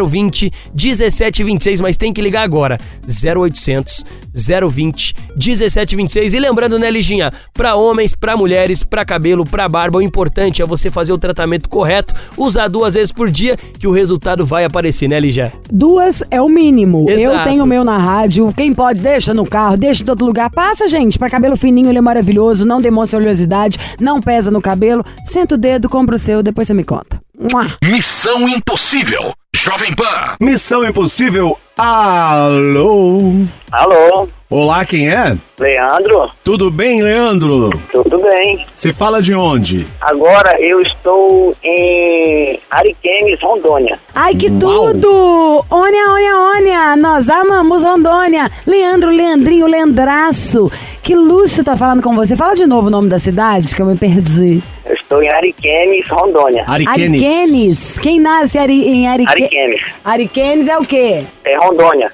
020 0.08 0.52
1726, 0.74 1.82
mas 1.82 1.96
tem 1.96 2.12
que 2.12 2.22
ligar 2.22 2.42
agora 2.42 2.78
0800 3.08 4.04
020 4.34 5.16
1726 5.36 6.34
e 6.34 6.40
lembrando, 6.40 6.80
né, 6.80 6.90
Liginha, 6.90 7.32
pra 7.54 7.76
homens, 7.76 8.16
pra 8.16 8.38
mulheres, 8.38 8.84
pra 8.84 9.06
cabelo, 9.06 9.44
pra 9.60 9.68
barba, 9.68 9.98
o 9.98 10.02
importante 10.02 10.62
é 10.62 10.66
você 10.66 10.90
fazer 10.90 11.12
o 11.12 11.18
tratamento 11.18 11.68
correto, 11.68 12.14
usar 12.38 12.70
duas 12.70 12.94
vezes 12.94 13.12
por 13.12 13.30
dia 13.30 13.58
que 13.58 13.86
o 13.86 13.92
resultado 13.92 14.46
vai 14.46 14.64
aparecer, 14.64 15.10
né, 15.10 15.20
Ligia? 15.20 15.52
Duas 15.70 16.24
é 16.32 16.42
o 16.42 16.48
mínimo. 16.48 17.06
Eu 17.10 17.32
Exato. 17.32 17.50
tenho 17.50 17.66
o 17.66 17.68
meu 17.68 17.84
na 17.84 17.98
rádio. 17.98 18.54
Quem 18.56 18.74
pode, 18.74 19.02
deixa 19.02 19.34
no 19.34 19.46
carro, 19.46 19.76
deixa 19.76 20.02
em 20.02 20.06
todo 20.06 20.24
lugar. 20.24 20.50
Passa, 20.50 20.88
gente. 20.88 21.20
Pra 21.20 21.30
cabelo 21.30 21.58
fininho, 21.58 21.90
ele 21.90 21.98
é 21.98 22.02
maravilhoso. 22.02 22.66
Não 22.66 22.80
demonstra 22.80 23.20
oleosidade, 23.20 23.78
não 24.00 24.22
pesa 24.22 24.50
no 24.50 24.62
cabelo. 24.62 25.04
Senta 25.26 25.56
o 25.56 25.58
dedo, 25.58 25.90
compra 25.90 26.16
o 26.16 26.20
seu, 26.20 26.42
depois 26.42 26.66
você 26.66 26.74
me 26.74 26.86
conta. 26.86 27.20
Mua. 27.38 27.68
Missão 27.84 28.48
Impossível. 28.48 29.34
Jovem 29.54 29.94
Pan. 29.94 30.38
Missão 30.40 30.86
Impossível. 30.86 31.58
Alô? 31.82 33.46
Alô, 33.72 34.28
Olá, 34.50 34.84
quem 34.84 35.10
é? 35.10 35.38
Leandro? 35.58 36.30
Tudo 36.44 36.70
bem, 36.70 37.02
Leandro? 37.02 37.70
Tudo 37.90 38.20
bem? 38.20 38.66
Você 38.74 38.92
fala 38.92 39.22
de 39.22 39.34
onde? 39.34 39.86
Agora 40.02 40.60
eu 40.60 40.82
estou 40.82 41.56
em 41.64 42.60
Ariquemes, 42.70 43.40
Rondônia. 43.42 43.98
Ai, 44.14 44.36
que 44.36 44.50
Uau. 44.50 44.92
tudo! 44.92 45.66
Ônia, 45.70 46.10
ônia, 46.10 46.38
ônia! 46.58 46.96
Nós 46.98 47.30
amamos 47.30 47.84
Rondônia! 47.86 48.52
Leandro, 48.68 49.10
Leandrinho, 49.12 49.66
Leandraço! 49.66 50.70
Que 51.02 51.16
luxo 51.16 51.64
tá 51.64 51.78
falando 51.78 52.02
com 52.04 52.14
você. 52.14 52.36
Fala 52.36 52.56
de 52.56 52.66
novo 52.66 52.88
o 52.88 52.92
nome 52.92 53.08
da 53.08 53.20
cidade, 53.20 53.74
que 53.74 53.82
eu 53.82 53.86
me 53.86 53.98
perdi. 53.98 54.62
Eu 54.86 54.96
estou 54.96 55.22
em 55.22 55.30
Ariquemes, 55.30 56.08
Rondônia. 56.10 56.64
Ariquenes. 56.68 58.00
Quem 58.00 58.20
nasce 58.20 58.58
em 58.58 59.08
Arique... 59.08 59.32
Ariquemes, 59.32 59.82
Ariquenes 60.04 60.68
é 60.68 60.78
o 60.78 60.84
quê? 60.84 61.24
é 61.50 61.58
Rondônia. 61.58 61.69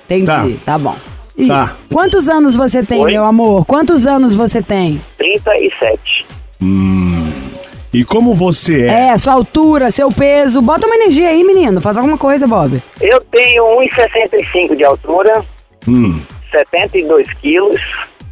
Entendi, 0.09 0.25
Tá. 0.25 0.73
tá, 0.73 0.77
bom. 0.77 0.95
E 1.37 1.47
Tá. 1.47 1.75
Quantos 1.91 2.29
anos 2.29 2.55
você 2.55 2.81
tem, 2.83 3.01
Oi? 3.03 3.11
meu 3.11 3.25
amor? 3.25 3.65
Quantos 3.65 4.07
anos 4.07 4.35
você 4.35 4.61
tem? 4.61 5.01
37. 5.17 6.25
E 7.93 8.03
como 8.03 8.33
você 8.33 8.83
é? 8.87 9.07
É, 9.09 9.17
sua 9.17 9.33
altura, 9.33 9.89
seu 9.89 10.09
peso. 10.11 10.61
Bota 10.61 10.85
uma 10.85 10.95
energia 10.95 11.29
aí, 11.29 11.43
menino. 11.43 11.79
Faz 11.79 11.95
alguma 11.97 12.17
coisa, 12.17 12.45
Bob. 12.47 12.81
Eu 12.99 13.21
tenho 13.31 13.63
1,65 13.79 14.75
de 14.75 14.83
altura, 14.83 15.43
Hum. 15.87 16.21
72 16.51 17.31
quilos. 17.35 17.79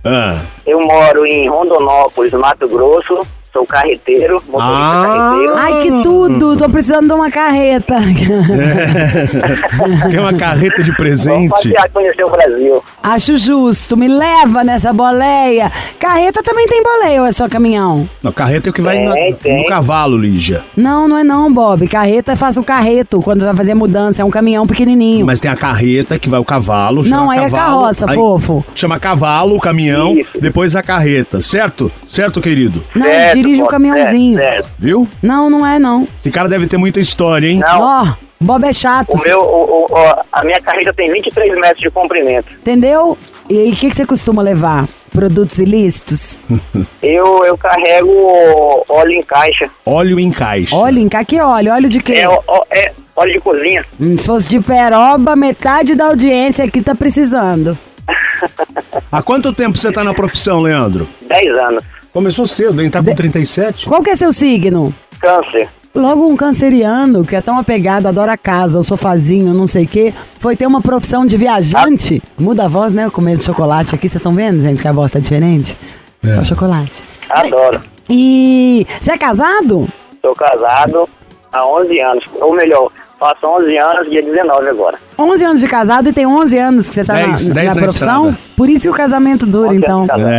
Ah. 0.03 0.41
Eu 0.65 0.81
moro 0.81 1.25
em 1.25 1.47
Rondonópolis, 1.47 2.33
Mato 2.33 2.67
Grosso. 2.67 3.25
Sou 3.53 3.65
carreteiro, 3.67 4.41
motorista 4.47 4.59
Ah. 4.59 5.03
carreteiro. 5.05 5.53
Ai, 5.57 5.81
que 5.83 5.91
tudo! 6.01 6.57
Tô 6.57 6.67
precisando 6.69 7.07
de 7.07 7.13
uma 7.13 7.29
carreta. 7.29 7.97
Quer 10.09 10.19
uma 10.19 10.33
carreta 10.33 10.77
de 10.83 10.91
Vamos 10.91 10.97
presente? 10.97 11.49
passear, 11.49 11.89
conhecer 11.91 12.23
o 12.23 12.31
Brasil. 12.31 12.83
Acho 13.03 13.37
justo. 13.37 13.95
Me 13.95 14.07
leva 14.07 14.63
nessa 14.63 14.91
boleia. 14.91 15.71
Carreta 15.99 16.41
também 16.41 16.67
tem 16.67 16.81
boleia 16.81 17.21
ou 17.21 17.27
é 17.27 17.31
só 17.31 17.47
caminhão? 17.47 18.09
Não, 18.23 18.31
carreta 18.31 18.69
é 18.69 18.71
o 18.71 18.73
que 18.73 18.81
vai 18.81 18.97
Tem, 18.97 19.05
na- 19.07 19.37
tem. 19.37 19.63
no 19.63 19.69
cavalo, 19.69 20.17
Lígia. 20.17 20.63
Não, 20.75 21.07
não 21.07 21.17
é 21.17 21.23
não, 21.23 21.53
Bob. 21.53 21.87
Carreta 21.87 22.35
faz 22.35 22.57
o 22.57 22.63
carreto 22.63 23.19
quando 23.21 23.45
vai 23.45 23.55
fazer 23.55 23.75
mudança. 23.75 24.21
É 24.21 24.25
um 24.25 24.31
caminhão 24.31 24.65
pequenininho. 24.65 25.25
Mas 25.25 25.39
tem 25.39 25.51
a 25.51 25.55
carreta 25.55 26.17
que 26.17 26.29
vai 26.29 26.39
o 26.39 26.45
cavalo. 26.45 27.03
Não, 27.05 27.29
aí 27.29 27.39
é 27.39 27.49
cavalo, 27.49 27.81
carroça, 27.81 28.09
aí 28.09 28.15
fofo. 28.15 28.65
Chama 28.73 28.99
cavalo, 28.99 29.55
o 29.55 29.59
caminhão, 29.59 30.17
Isso. 30.17 30.39
depois 30.41 30.75
a 30.75 30.81
carreta, 30.81 31.39
certo? 31.39 31.91
Certo, 32.07 32.41
querido? 32.41 32.83
Não, 32.95 33.05
Certo, 33.05 33.33
dirige 33.43 33.61
um 33.61 33.65
pô, 33.65 33.71
caminhãozinho. 33.71 34.37
certo, 34.37 34.53
certo. 34.65 34.69
Viu? 34.79 35.07
Não, 35.21 35.49
não 35.49 35.65
é 35.65 35.77
não. 35.79 36.07
Esse 36.19 36.31
cara 36.31 36.49
deve 36.49 36.67
ter 36.67 36.77
muita 36.77 36.99
história, 36.99 37.47
hein? 37.47 37.59
Não, 37.59 37.81
Ó, 37.81 38.13
Bob 38.39 38.65
é 38.65 38.73
chato. 38.73 39.13
o 39.13 39.21
meu, 39.21 39.39
o- 39.39 39.63
o- 39.63 39.85
o- 39.85 40.21
a 40.31 40.43
minha 40.43 40.59
carreta 40.61 40.91
tem 40.93 41.11
23 41.11 41.57
metros 41.59 41.79
de 41.81 41.89
comprimento. 41.89 42.53
Entendeu? 42.55 43.17
E 43.49 43.57
aí, 43.59 43.71
o 43.71 43.75
que, 43.75 43.89
que 43.89 43.95
você 43.95 44.05
costuma 44.05 44.41
levar? 44.41 44.87
Produtos 45.11 45.59
ilícitos? 45.59 46.37
Eu, 47.03 47.45
eu 47.45 47.57
carrego 47.57 48.11
óleo 48.89 49.11
em 49.11 49.21
caixa. 49.21 49.69
Óleo 49.85 50.19
em 50.19 50.31
caixa. 50.31 50.75
Óleo, 50.75 50.99
em 50.99 51.07
cá 51.09 51.23
que 51.23 51.39
óleo? 51.39 51.71
Óleo 51.73 51.89
de 51.89 51.99
quê? 52.01 52.13
É, 52.13 52.27
ó- 52.29 52.41
ó- 52.47 52.63
é 52.71 52.91
óleo 53.15 53.33
de 53.33 53.39
cozinha. 53.41 53.85
Hum, 53.99 54.17
Se 54.17 54.25
fosse 54.25 54.47
de 54.47 54.59
peroba, 54.61 55.35
metade 55.35 55.93
da 55.95 56.05
audiência 56.07 56.63
aqui 56.65 56.81
tá 56.81 56.95
precisando. 56.95 57.77
Há 59.11 59.21
quanto 59.21 59.53
tempo 59.53 59.77
você 59.77 59.91
tá 59.91 60.03
na 60.03 60.13
profissão, 60.13 60.61
Leandro? 60.61 61.07
10 61.27 61.47
anos. 61.57 61.83
Começou 62.13 62.45
cedo, 62.45 62.79
hein? 62.79 62.91
Tá 62.91 63.03
com 63.03 63.15
37? 63.15 63.87
Qual 63.87 64.03
que 64.03 64.11
é 64.11 64.15
seu 64.15 64.31
signo? 64.31 64.93
Câncer. 65.19 65.67
Logo 65.95 66.27
um 66.27 66.35
canceriano, 66.35 67.23
que 67.25 67.35
é 67.35 67.41
tão 67.41 67.57
apegado, 67.57 68.07
adora 68.07 68.33
a 68.33 68.37
casa, 68.37 68.79
o 68.79 68.83
sofazinho, 68.83 69.53
não 69.53 69.65
sei 69.65 69.85
o 69.85 69.87
quê, 69.87 70.13
foi 70.39 70.55
ter 70.55 70.67
uma 70.67 70.81
profissão 70.81 71.25
de 71.25 71.35
viajante. 71.37 72.21
Muda 72.37 72.65
a 72.65 72.67
voz, 72.67 72.93
né? 72.93 73.05
Eu 73.05 73.11
comendo 73.11 73.43
chocolate 73.43 73.95
aqui, 73.95 74.07
vocês 74.07 74.15
estão 74.15 74.33
vendo, 74.33 74.61
gente, 74.61 74.81
que 74.81 74.87
a 74.87 74.91
voz 74.91 75.11
tá 75.11 75.19
diferente? 75.19 75.77
É 76.23 76.39
o 76.39 76.45
chocolate. 76.45 77.03
Adoro. 77.29 77.81
E 78.09 78.85
você 78.99 79.11
é 79.11 79.17
casado? 79.17 79.87
Sou 80.21 80.35
casado 80.35 81.07
há 81.51 81.67
11 81.67 81.99
anos. 81.99 82.25
Ou 82.39 82.55
melhor, 82.55 82.91
faço 83.19 83.45
11 83.45 83.77
anos, 83.77 84.09
dia 84.09 84.21
19 84.21 84.69
agora. 84.69 84.97
11 85.17 85.43
anos 85.45 85.59
de 85.59 85.67
casado 85.67 86.09
e 86.09 86.13
tem 86.13 86.25
11 86.25 86.57
anos 86.57 86.87
que 86.87 86.93
você 86.95 87.03
tá 87.05 87.13
Dez, 87.13 87.47
na, 87.47 87.53
dez 87.53 87.67
na 87.69 87.75
na 87.75 87.81
profissão? 87.81 88.29
estrada. 88.29 88.39
Por 88.57 88.69
isso 88.69 88.81
que 88.83 88.89
o 88.89 88.93
casamento 88.93 89.45
dura, 89.45 89.69
11 89.69 89.77
então. 89.77 90.07
casado. 90.07 90.29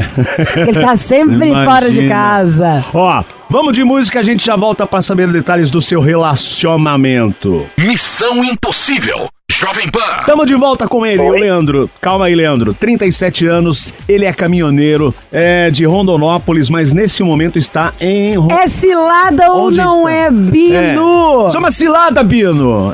Ele 0.57 0.81
tá 0.81 0.97
sempre 0.97 1.35
Imagina. 1.49 1.65
fora 1.65 1.91
de 1.91 2.09
casa. 2.09 2.85
Ó, 2.93 3.25
vamos 3.49 3.73
de 3.73 3.85
música, 3.85 4.21
a 4.21 4.23
gente 4.23 4.45
já 4.45 4.57
volta 4.57 4.87
pra 4.87 5.01
saber 5.03 5.29
detalhes 5.29 5.71
do 5.71 5.81
seu 5.81 6.01
relacionamento. 6.01 7.67
Missão 7.79 8.45
Impossível. 8.45 9.29
Jovem 9.65 9.89
Pan. 9.89 10.23
Tamo 10.27 10.45
de 10.45 10.55
volta 10.55 10.87
com 10.87 11.07
ele, 11.07 11.23
o 11.23 11.29
Oi. 11.31 11.41
Leandro. 11.41 11.89
Calma 11.99 12.27
aí, 12.27 12.35
Leandro. 12.35 12.75
37 12.75 13.47
anos, 13.47 13.95
ele 14.07 14.27
é 14.27 14.33
caminhoneiro, 14.33 15.15
é 15.33 15.71
de 15.71 15.87
Rondonópolis, 15.87 16.69
mas 16.69 16.93
nesse 16.93 17.23
momento 17.23 17.59
está 17.59 17.95
em... 17.99 18.35
É 18.53 18.69
cilada 18.69 19.51
ou 19.51 19.69
Onde 19.69 19.79
não 19.79 20.07
está? 20.07 20.13
é, 20.13 20.31
Bino? 20.31 21.49
É. 21.51 21.59
Uma 21.59 21.71
cilada, 21.71 22.23
Bino! 22.23 22.93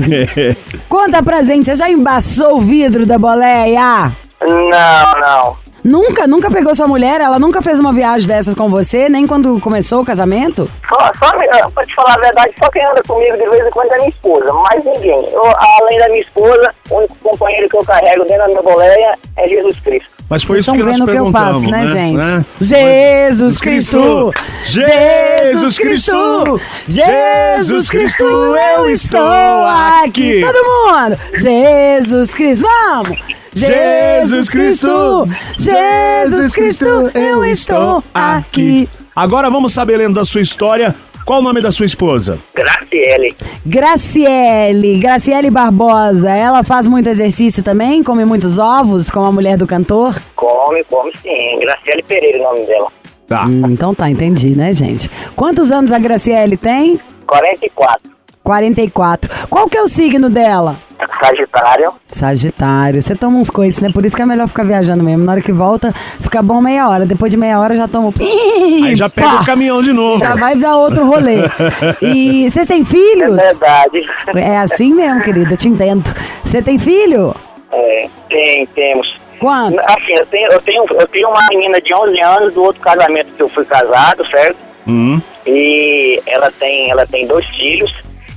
Conta 0.88 1.22
pra 1.22 1.42
gente, 1.42 1.66
você 1.66 1.74
já 1.74 1.90
embaçou 1.90 2.56
o 2.56 2.60
vidro 2.62 3.04
da 3.04 3.18
boleia? 3.18 4.10
Não, 4.40 5.20
não. 5.20 5.63
Nunca, 5.84 6.26
nunca 6.26 6.50
pegou 6.50 6.74
sua 6.74 6.86
mulher? 6.88 7.20
Ela 7.20 7.38
nunca 7.38 7.60
fez 7.60 7.78
uma 7.78 7.92
viagem 7.92 8.26
dessas 8.26 8.54
com 8.54 8.70
você, 8.70 9.06
nem 9.10 9.26
quando 9.26 9.60
começou 9.60 10.00
o 10.00 10.04
casamento? 10.04 10.66
Só, 10.88 10.98
só, 11.18 11.26
ah, 11.26 11.70
pra 11.70 11.84
te 11.84 11.94
falar 11.94 12.14
a 12.14 12.18
verdade, 12.20 12.54
só 12.58 12.70
quem 12.70 12.82
anda 12.86 13.02
comigo 13.06 13.36
de 13.36 13.50
vez 13.50 13.66
em 13.66 13.70
quando 13.70 13.92
é 13.92 13.96
minha 13.98 14.08
esposa, 14.08 14.50
mais 14.50 14.82
ninguém. 14.82 15.28
Eu, 15.30 15.42
além 15.44 15.98
da 15.98 16.08
minha 16.08 16.22
esposa, 16.22 16.70
o 16.88 16.96
único 16.96 17.14
companheiro 17.16 17.68
que 17.68 17.76
eu 17.76 17.84
carrego 17.84 18.24
dentro 18.24 18.38
da 18.38 18.46
minha 18.48 18.62
boleia 18.62 19.18
é 19.36 19.46
Jesus 19.46 19.78
Cristo. 19.80 20.08
Mas 20.30 20.42
foi 20.42 20.56
Vocês 20.56 20.68
isso 20.68 20.72
que 20.72 20.78
estão 20.78 20.90
nós 20.90 20.98
vendo 20.98 21.02
o 21.02 21.12
que 21.12 21.18
eu 21.18 21.32
perguntamos, 21.32 21.66
passo, 21.66 21.70
né, 21.70 21.86
gente? 21.86 22.16
Né? 22.16 22.44
Jesus 22.62 23.60
Cristo! 23.60 24.32
Jesus 24.64 25.78
Cristo! 25.78 26.60
Jesus 26.88 27.90
Cristo, 27.90 28.24
eu 28.24 28.88
estou 28.88 29.20
aqui! 30.02 30.40
Todo 30.40 30.64
mundo! 30.64 31.18
Jesus 31.34 32.32
Cristo, 32.32 32.66
vamos! 32.66 33.43
Jesus 33.54 34.50
Cristo! 34.50 35.28
Jesus 35.56 36.54
Cristo, 36.54 36.86
eu 37.14 37.44
estou 37.44 38.02
aqui! 38.12 38.88
Agora 39.14 39.48
vamos 39.48 39.72
saber, 39.72 39.96
lendo 39.96 40.14
da 40.14 40.24
sua 40.24 40.40
história, 40.40 40.92
qual 41.24 41.38
o 41.38 41.42
nome 41.42 41.60
da 41.60 41.70
sua 41.70 41.86
esposa? 41.86 42.40
Graciele. 42.52 43.36
Graciele, 43.64 44.98
Graciele 44.98 45.50
Barbosa, 45.50 46.30
ela 46.30 46.64
faz 46.64 46.88
muito 46.88 47.08
exercício 47.08 47.62
também? 47.62 48.02
Come 48.02 48.24
muitos 48.24 48.58
ovos, 48.58 49.08
como 49.08 49.26
a 49.26 49.32
mulher 49.32 49.56
do 49.56 49.68
cantor? 49.68 50.20
Come, 50.34 50.82
come 50.90 51.12
sim. 51.22 51.60
Graciele 51.60 52.02
Pereira 52.02 52.38
é 52.38 52.40
o 52.40 52.44
nome 52.44 52.66
dela. 52.66 52.92
Tá. 53.26 53.46
Hum, 53.46 53.70
então 53.70 53.94
tá, 53.94 54.10
entendi, 54.10 54.56
né, 54.56 54.72
gente? 54.72 55.08
Quantos 55.36 55.70
anos 55.70 55.92
a 55.92 55.98
Graciele 55.98 56.56
tem? 56.56 56.98
44. 57.26 58.12
44. 58.42 59.48
Qual 59.48 59.68
que 59.68 59.78
é 59.78 59.82
o 59.82 59.88
signo 59.88 60.28
dela? 60.28 60.76
Sagitário. 61.20 61.92
Sagitário. 62.04 63.00
Você 63.02 63.14
toma 63.14 63.38
uns 63.38 63.50
coices, 63.50 63.80
né? 63.80 63.90
Por 63.92 64.04
isso 64.04 64.14
que 64.16 64.22
é 64.22 64.26
melhor 64.26 64.48
ficar 64.48 64.64
viajando 64.64 65.02
mesmo. 65.02 65.24
Na 65.24 65.32
hora 65.32 65.40
que 65.40 65.52
volta, 65.52 65.92
fica 66.20 66.42
bom 66.42 66.60
meia 66.60 66.88
hora. 66.88 67.06
Depois 67.06 67.30
de 67.30 67.36
meia 67.36 67.58
hora 67.60 67.74
já 67.74 67.86
toma. 67.88 68.12
Aí 68.84 68.94
já 68.96 69.08
pega 69.08 69.28
Pá! 69.28 69.42
o 69.42 69.46
caminhão 69.46 69.82
de 69.82 69.92
novo. 69.92 70.18
Já 70.18 70.34
vai 70.34 70.56
dar 70.56 70.76
outro 70.76 71.06
rolê. 71.06 71.36
E 72.02 72.50
vocês 72.50 72.66
têm 72.66 72.82
É 72.82 72.84
filhos? 72.84 73.36
verdade. 73.36 74.06
É 74.36 74.58
assim 74.58 74.94
mesmo, 74.94 75.20
querido, 75.22 75.52
eu 75.54 75.56
te 75.56 75.68
entendo. 75.68 76.04
Você 76.44 76.62
tem 76.62 76.78
filho? 76.78 77.34
É, 77.72 78.08
tem, 78.28 78.66
temos. 78.66 79.18
Quanto? 79.38 79.78
Assim, 79.80 80.12
eu 80.18 80.26
tenho, 80.26 80.50
eu, 80.52 80.62
tenho, 80.62 80.84
eu 80.90 81.06
tenho 81.08 81.28
uma 81.28 81.40
menina 81.50 81.80
de 81.80 81.92
11 81.92 82.20
anos 82.20 82.54
do 82.54 82.62
outro 82.62 82.80
casamento 82.80 83.28
que 83.36 83.42
eu 83.42 83.48
fui 83.48 83.64
casado, 83.64 84.24
certo? 84.28 84.56
Hum. 84.86 85.20
E 85.46 86.20
ela 86.26 86.50
tem, 86.52 86.90
ela 86.90 87.06
tem 87.06 87.26
dois 87.26 87.44
filhos, 87.48 87.92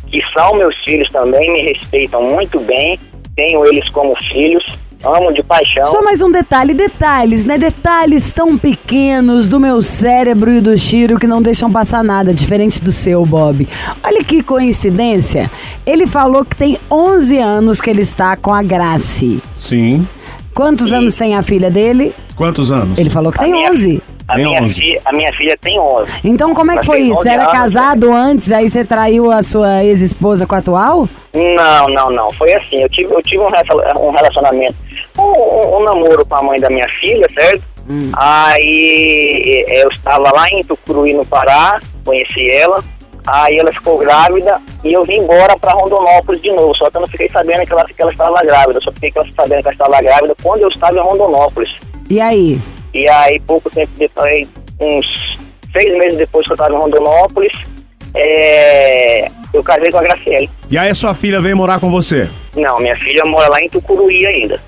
que 0.07 0.21
são 0.33 0.55
meus 0.57 0.75
filhos 0.83 1.09
também, 1.11 1.51
me 1.53 1.61
respeitam 1.61 2.21
muito 2.23 2.59
bem, 2.61 2.99
tenho 3.35 3.65
eles 3.65 3.87
como 3.89 4.15
filhos, 4.31 4.63
amo 5.03 5.31
de 5.31 5.43
paixão. 5.43 5.83
Só 5.91 6.01
mais 6.01 6.21
um 6.21 6.31
detalhe, 6.31 6.73
detalhes, 6.73 7.45
né? 7.45 7.57
Detalhes 7.57 8.33
tão 8.33 8.57
pequenos 8.57 9.47
do 9.47 9.59
meu 9.59 9.81
cérebro 9.81 10.51
e 10.51 10.59
do 10.61 10.75
Chiro 10.77 11.19
que 11.19 11.27
não 11.27 11.41
deixam 11.41 11.71
passar 11.71 12.03
nada, 12.03 12.33
diferente 12.33 12.81
do 12.81 12.91
seu, 12.91 13.23
Bob. 13.25 13.67
Olha 14.03 14.23
que 14.23 14.41
coincidência. 14.41 15.51
Ele 15.85 16.07
falou 16.07 16.43
que 16.43 16.55
tem 16.55 16.77
11 16.89 17.37
anos 17.37 17.79
que 17.79 17.89
ele 17.89 18.01
está 18.01 18.35
com 18.35 18.53
a 18.53 18.63
Grace. 18.63 19.41
Sim. 19.53 20.07
Quantos 20.53 20.91
anos 20.91 21.15
tem 21.15 21.35
a 21.35 21.43
filha 21.43 21.69
dele? 21.69 22.15
Quantos 22.35 22.71
anos? 22.71 22.97
Ele 22.97 23.09
falou 23.11 23.31
que 23.31 23.39
A 23.39 23.43
tem 23.43 23.51
minha- 23.51 23.69
11. 23.69 24.01
A 24.27 24.35
Tem 24.35 24.45
minha, 24.45 24.61
11. 24.61 24.73
filha, 24.73 25.01
a 25.05 25.13
minha 25.13 25.33
filha 25.37 25.57
tem 25.61 25.79
11. 25.79 26.11
Então 26.23 26.53
como 26.53 26.71
é 26.71 26.73
que 26.73 26.79
Mas 26.79 26.85
foi 26.85 26.99
isso? 26.99 27.15
Você 27.15 27.29
11 27.29 27.29
era 27.29 27.43
anos, 27.43 27.53
casado 27.57 28.11
antes, 28.13 28.51
aí 28.51 28.69
você 28.69 28.83
traiu 28.83 29.31
a 29.31 29.41
sua 29.41 29.83
ex-esposa 29.85 30.45
com 30.45 30.53
a 30.55 30.57
atual? 30.57 31.07
Não, 31.33 31.87
não, 31.87 32.11
não. 32.11 32.31
Foi 32.33 32.51
assim, 32.53 32.81
eu 32.81 32.89
tive, 32.89 33.13
eu 33.13 33.21
tive 33.23 33.41
um 33.41 33.47
rela- 33.47 33.93
um 33.99 34.11
relacionamento, 34.11 34.75
um, 35.17 35.21
um- 35.21 35.77
um 35.77 35.83
namoro 35.83 36.25
com 36.25 36.35
a 36.35 36.43
mãe 36.43 36.59
da 36.59 36.69
minha 36.69 36.87
filha, 36.99 37.25
certo? 37.33 37.63
Aí 38.15 39.63
eh, 39.67 39.83
eu 39.83 39.89
estava 39.89 40.31
lá 40.31 40.47
em 40.49 40.61
Tucuruí, 40.63 41.13
no 41.13 41.25
Pará, 41.25 41.79
conheci 42.03 42.49
ela. 42.49 42.83
Aí 43.25 43.57
ela 43.57 43.71
ficou 43.73 43.97
grávida 43.97 44.57
e 44.85 44.93
eu 44.93 45.03
vim 45.03 45.17
embora 45.19 45.57
para 45.57 45.71
Rondonópolis 45.73 46.41
de 46.41 46.49
novo. 46.51 46.73
Só 46.75 46.89
que 46.89 46.95
eu 46.97 47.01
não 47.01 47.07
fiquei 47.07 47.27
sabendo 47.29 47.65
que 47.65 47.73
ela, 47.73 47.85
que 47.85 48.01
ela 48.01 48.11
estava 48.11 48.41
grávida. 48.41 48.77
Eu 48.77 48.81
só 48.83 48.91
fiquei 48.93 49.11
sabendo 49.35 49.61
que 49.61 49.67
ela 49.67 49.71
estava 49.73 50.01
grávida 50.01 50.35
quando 50.41 50.61
eu 50.61 50.69
estava 50.69 50.97
em 50.97 51.01
Rondonópolis. 51.01 51.75
E 52.09 52.21
aí? 52.21 52.61
E 52.97 53.07
aí, 53.07 53.39
pouco 53.41 53.69
tempo 53.69 53.91
depois, 53.95 54.47
uns 54.81 55.37
seis 55.71 55.97
meses 55.99 56.17
depois 56.17 56.43
que 56.47 56.51
eu 56.51 56.55
estava 56.55 56.73
em 56.73 56.79
Rondonópolis, 56.79 57.53
eh, 58.15 59.29
eu 59.53 59.63
casei 59.63 59.91
com 59.91 59.99
a 59.99 60.01
Graciele. 60.01 60.49
E 60.71 60.79
aí 60.79 60.89
a 60.89 60.95
sua 60.95 61.13
filha 61.13 61.39
veio 61.39 61.55
morar 61.55 61.79
com 61.79 61.91
você? 61.91 62.27
Não, 62.55 62.79
minha 62.79 62.95
filha 62.95 63.23
mora 63.25 63.49
lá 63.49 63.59
em 63.59 63.69
Tucuruí 63.69 64.25
ainda. 64.25 64.59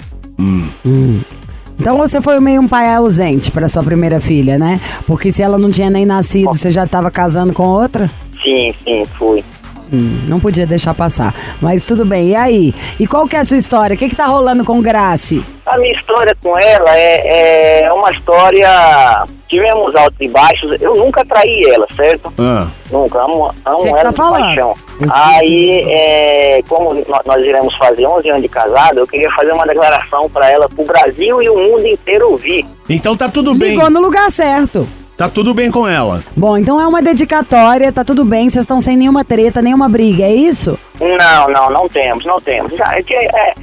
Então 1.79 1.97
você 1.97 2.21
foi 2.21 2.39
meio 2.39 2.61
um 2.61 2.67
pai 2.67 2.93
ausente 2.93 3.51
para 3.51 3.67
sua 3.67 3.81
primeira 3.81 4.19
filha, 4.19 4.59
né? 4.59 4.79
Porque 5.07 5.31
se 5.31 5.41
ela 5.41 5.57
não 5.57 5.71
tinha 5.71 5.89
nem 5.89 6.05
nascido, 6.05 6.53
você 6.53 6.69
já 6.69 6.83
estava 6.83 7.09
casando 7.09 7.51
com 7.51 7.63
outra? 7.63 8.07
Sim, 8.43 8.75
sim, 8.83 9.05
fui. 9.17 9.43
Hum, 9.91 10.21
não 10.27 10.39
podia 10.39 10.67
deixar 10.67 10.93
passar. 10.93 11.33
Mas 11.61 11.85
tudo 11.85 12.05
bem. 12.05 12.29
E 12.29 12.35
aí? 12.35 12.73
E 12.99 13.07
qual 13.07 13.27
que 13.27 13.35
é 13.35 13.39
a 13.39 13.45
sua 13.45 13.57
história? 13.57 13.95
O 13.95 13.97
que 13.97 14.09
que 14.09 14.15
tá 14.15 14.25
rolando 14.27 14.63
com 14.63 14.81
Grace? 14.81 15.43
A 15.65 15.77
minha 15.77 15.91
história 15.93 16.35
com 16.41 16.57
ela 16.59 16.95
é, 16.97 17.83
é 17.85 17.93
uma 17.93 18.11
história. 18.11 19.25
Tivemos 19.47 19.95
altos 19.95 20.17
e 20.21 20.27
baixos. 20.27 20.75
Eu 20.79 20.95
nunca 20.95 21.25
traí 21.25 21.63
ela, 21.73 21.87
certo? 21.95 22.31
Ah. 22.39 22.67
Nunca. 22.91 23.19
Amo, 23.19 23.51
amo 23.65 23.87
ela 23.87 24.03
tá 24.03 24.09
de 24.11 24.15
falando. 24.15 24.41
paixão. 24.41 24.73
Aí, 25.11 25.83
é, 25.89 26.61
como 26.67 26.93
nó- 26.93 27.21
nós 27.25 27.41
iremos 27.41 27.75
fazer 27.75 28.05
11 28.05 28.29
anos 28.29 28.41
de 28.43 28.47
casado, 28.49 28.99
eu 28.99 29.07
queria 29.07 29.29
fazer 29.31 29.51
uma 29.51 29.65
declaração 29.65 30.29
para 30.29 30.49
ela, 30.51 30.67
pro 30.69 30.85
Brasil 30.85 31.41
e 31.41 31.49
o 31.49 31.55
mundo 31.57 31.87
inteiro 31.87 32.29
ouvir. 32.31 32.65
Então 32.87 33.15
tá 33.15 33.27
tudo 33.29 33.55
bem. 33.55 33.71
Ligou 33.71 33.89
no 33.89 33.99
lugar 34.01 34.29
certo. 34.31 34.87
Tá 35.19 35.27
tudo 35.27 35.53
bem 35.53 35.69
com 35.69 35.85
ela. 35.85 36.23
Bom, 36.33 36.57
então 36.57 36.79
é 36.79 36.87
uma 36.87 37.01
dedicatória, 37.01 37.91
tá 37.91 38.05
tudo 38.05 38.23
bem, 38.23 38.49
vocês 38.49 38.63
estão 38.63 38.79
sem 38.79 38.95
nenhuma 38.95 39.25
treta, 39.25 39.61
nenhuma 39.61 39.89
briga, 39.89 40.23
é 40.23 40.33
isso? 40.33 40.79
Não, 40.97 41.49
não, 41.49 41.69
não 41.69 41.89
temos, 41.89 42.23
não 42.25 42.39
temos. 42.39 42.71
Já, 42.71 42.97
é, 42.97 43.03
que, 43.03 43.13
é, 43.13 43.53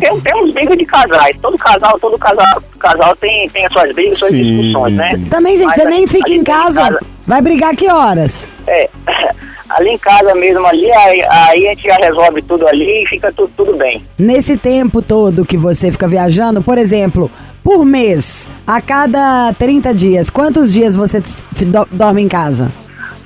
tem- 0.00 0.18
temos 0.22 0.54
briga 0.54 0.74
de 0.74 0.86
casais. 0.86 1.36
Todo 1.42 1.58
casal, 1.58 2.00
todo 2.00 2.18
casal, 2.18 2.62
casal 2.78 3.14
tem, 3.16 3.46
tem 3.50 3.66
as 3.66 3.72
suas 3.74 3.92
brigas, 3.94 4.18
suas 4.18 4.30
Sim. 4.30 4.42
discussões, 4.42 4.94
né? 4.94 5.10
Também, 5.28 5.54
gente, 5.58 5.66
Mas 5.66 5.76
você 5.76 5.82
a- 5.82 5.90
nem 5.90 6.06
fica 6.06 6.30
em 6.30 6.36
gente 6.36 6.44
tem 6.46 6.54
casa, 6.54 6.98
vai 7.26 7.42
brigar 7.42 7.76
que 7.76 7.86
horas? 7.86 8.48
É, 8.66 8.88
ali 9.68 9.90
em 9.90 9.98
casa 9.98 10.34
mesmo, 10.34 10.64
ali, 10.64 10.90
aí, 10.90 11.22
aí 11.22 11.68
a 11.68 11.74
gente 11.74 11.86
já 11.86 11.96
resolve 11.96 12.40
tudo 12.40 12.66
ali 12.66 13.02
e 13.04 13.06
fica 13.08 13.30
tudo, 13.30 13.52
tudo 13.54 13.76
bem. 13.76 14.02
Nesse 14.18 14.56
tempo 14.56 15.02
todo 15.02 15.44
que 15.44 15.58
você 15.58 15.92
fica 15.92 16.08
viajando, 16.08 16.62
por 16.62 16.78
exemplo, 16.78 17.30
por 17.64 17.82
mês, 17.82 18.48
a 18.66 18.80
cada 18.82 19.52
30 19.54 19.94
dias, 19.94 20.28
quantos 20.28 20.70
dias 20.70 20.94
você 20.94 21.22
dorme 21.90 22.22
em 22.22 22.28
casa? 22.28 22.70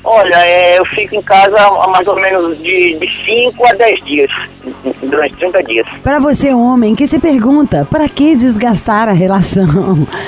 Olha, 0.04 0.36
é, 0.46 0.78
eu 0.78 0.84
fico 0.86 1.16
em 1.16 1.22
casa 1.22 1.56
há 1.58 1.88
mais 1.88 2.06
ou 2.06 2.16
menos 2.16 2.56
de 2.58 2.98
5 3.26 3.66
a 3.66 3.72
10 3.74 4.04
dias, 4.04 4.30
durante 5.02 5.36
30 5.36 5.62
dias. 5.64 5.86
Pra 6.02 6.18
você, 6.18 6.54
homem, 6.54 6.94
que 6.94 7.06
se 7.06 7.18
pergunta, 7.18 7.86
pra 7.90 8.08
que 8.08 8.34
desgastar 8.36 9.08
a 9.08 9.12
relação? 9.12 9.66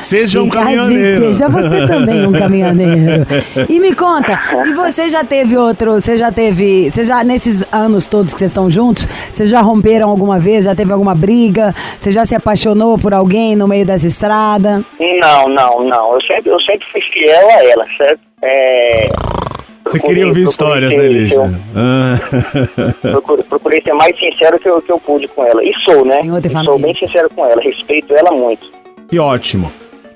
Seja 0.00 0.40
um 0.40 0.44
Ricardinho, 0.44 0.82
caminhoneiro. 0.82 1.34
Seja 1.34 1.48
você 1.48 1.86
também 1.86 2.26
um 2.26 2.32
caminhoneiro. 2.32 3.26
E 3.68 3.80
me 3.80 3.94
conta, 3.94 4.38
e 4.66 4.74
você 4.74 5.08
já 5.08 5.24
teve 5.24 5.56
outro, 5.56 5.92
você 5.92 6.18
já 6.18 6.32
teve, 6.32 6.90
você 6.90 7.04
já, 7.04 7.22
nesses 7.22 7.66
anos 7.72 8.06
todos 8.06 8.32
que 8.32 8.38
vocês 8.38 8.50
estão 8.50 8.70
juntos, 8.70 9.06
vocês 9.32 9.48
já 9.48 9.60
romperam 9.60 10.10
alguma 10.10 10.38
vez, 10.38 10.64
já 10.64 10.74
teve 10.74 10.92
alguma 10.92 11.14
briga, 11.14 11.74
você 11.98 12.10
já 12.10 12.26
se 12.26 12.34
apaixonou 12.34 12.98
por 12.98 13.14
alguém 13.14 13.54
no 13.56 13.68
meio 13.68 13.86
dessa 13.86 14.06
estrada? 14.06 14.84
Não, 14.98 15.48
não, 15.48 15.84
não. 15.84 16.14
Eu 16.14 16.20
sempre, 16.22 16.50
eu 16.50 16.60
sempre 16.60 16.86
fui 16.90 17.00
fiel 17.00 17.48
a 17.50 17.64
ela, 17.64 17.86
certo? 17.96 18.29
É, 18.42 19.06
Você 19.08 19.98
procurei- 19.98 20.00
queria 20.00 20.26
ouvir 20.28 20.42
histórias, 20.44 20.92
ser- 20.92 20.98
né, 20.98 21.08
Lígia? 21.08 21.38
Ah. 21.76 22.14
procurei, 23.10 23.44
procurei 23.44 23.82
ser 23.82 23.92
mais 23.94 24.18
sincero 24.18 24.58
que 24.58 24.68
eu, 24.68 24.80
que 24.80 24.90
eu 24.92 24.98
pude 24.98 25.28
com 25.28 25.44
ela. 25.44 25.62
E 25.64 25.72
sou, 25.84 26.04
né? 26.04 26.20
E 26.22 26.64
sou 26.64 26.78
bem 26.78 26.94
sincero 26.94 27.28
com 27.34 27.44
ela. 27.46 27.60
Respeito 27.60 28.14
ela 28.14 28.30
muito. 28.32 28.66
que 29.08 29.18
ótimo. 29.18 29.70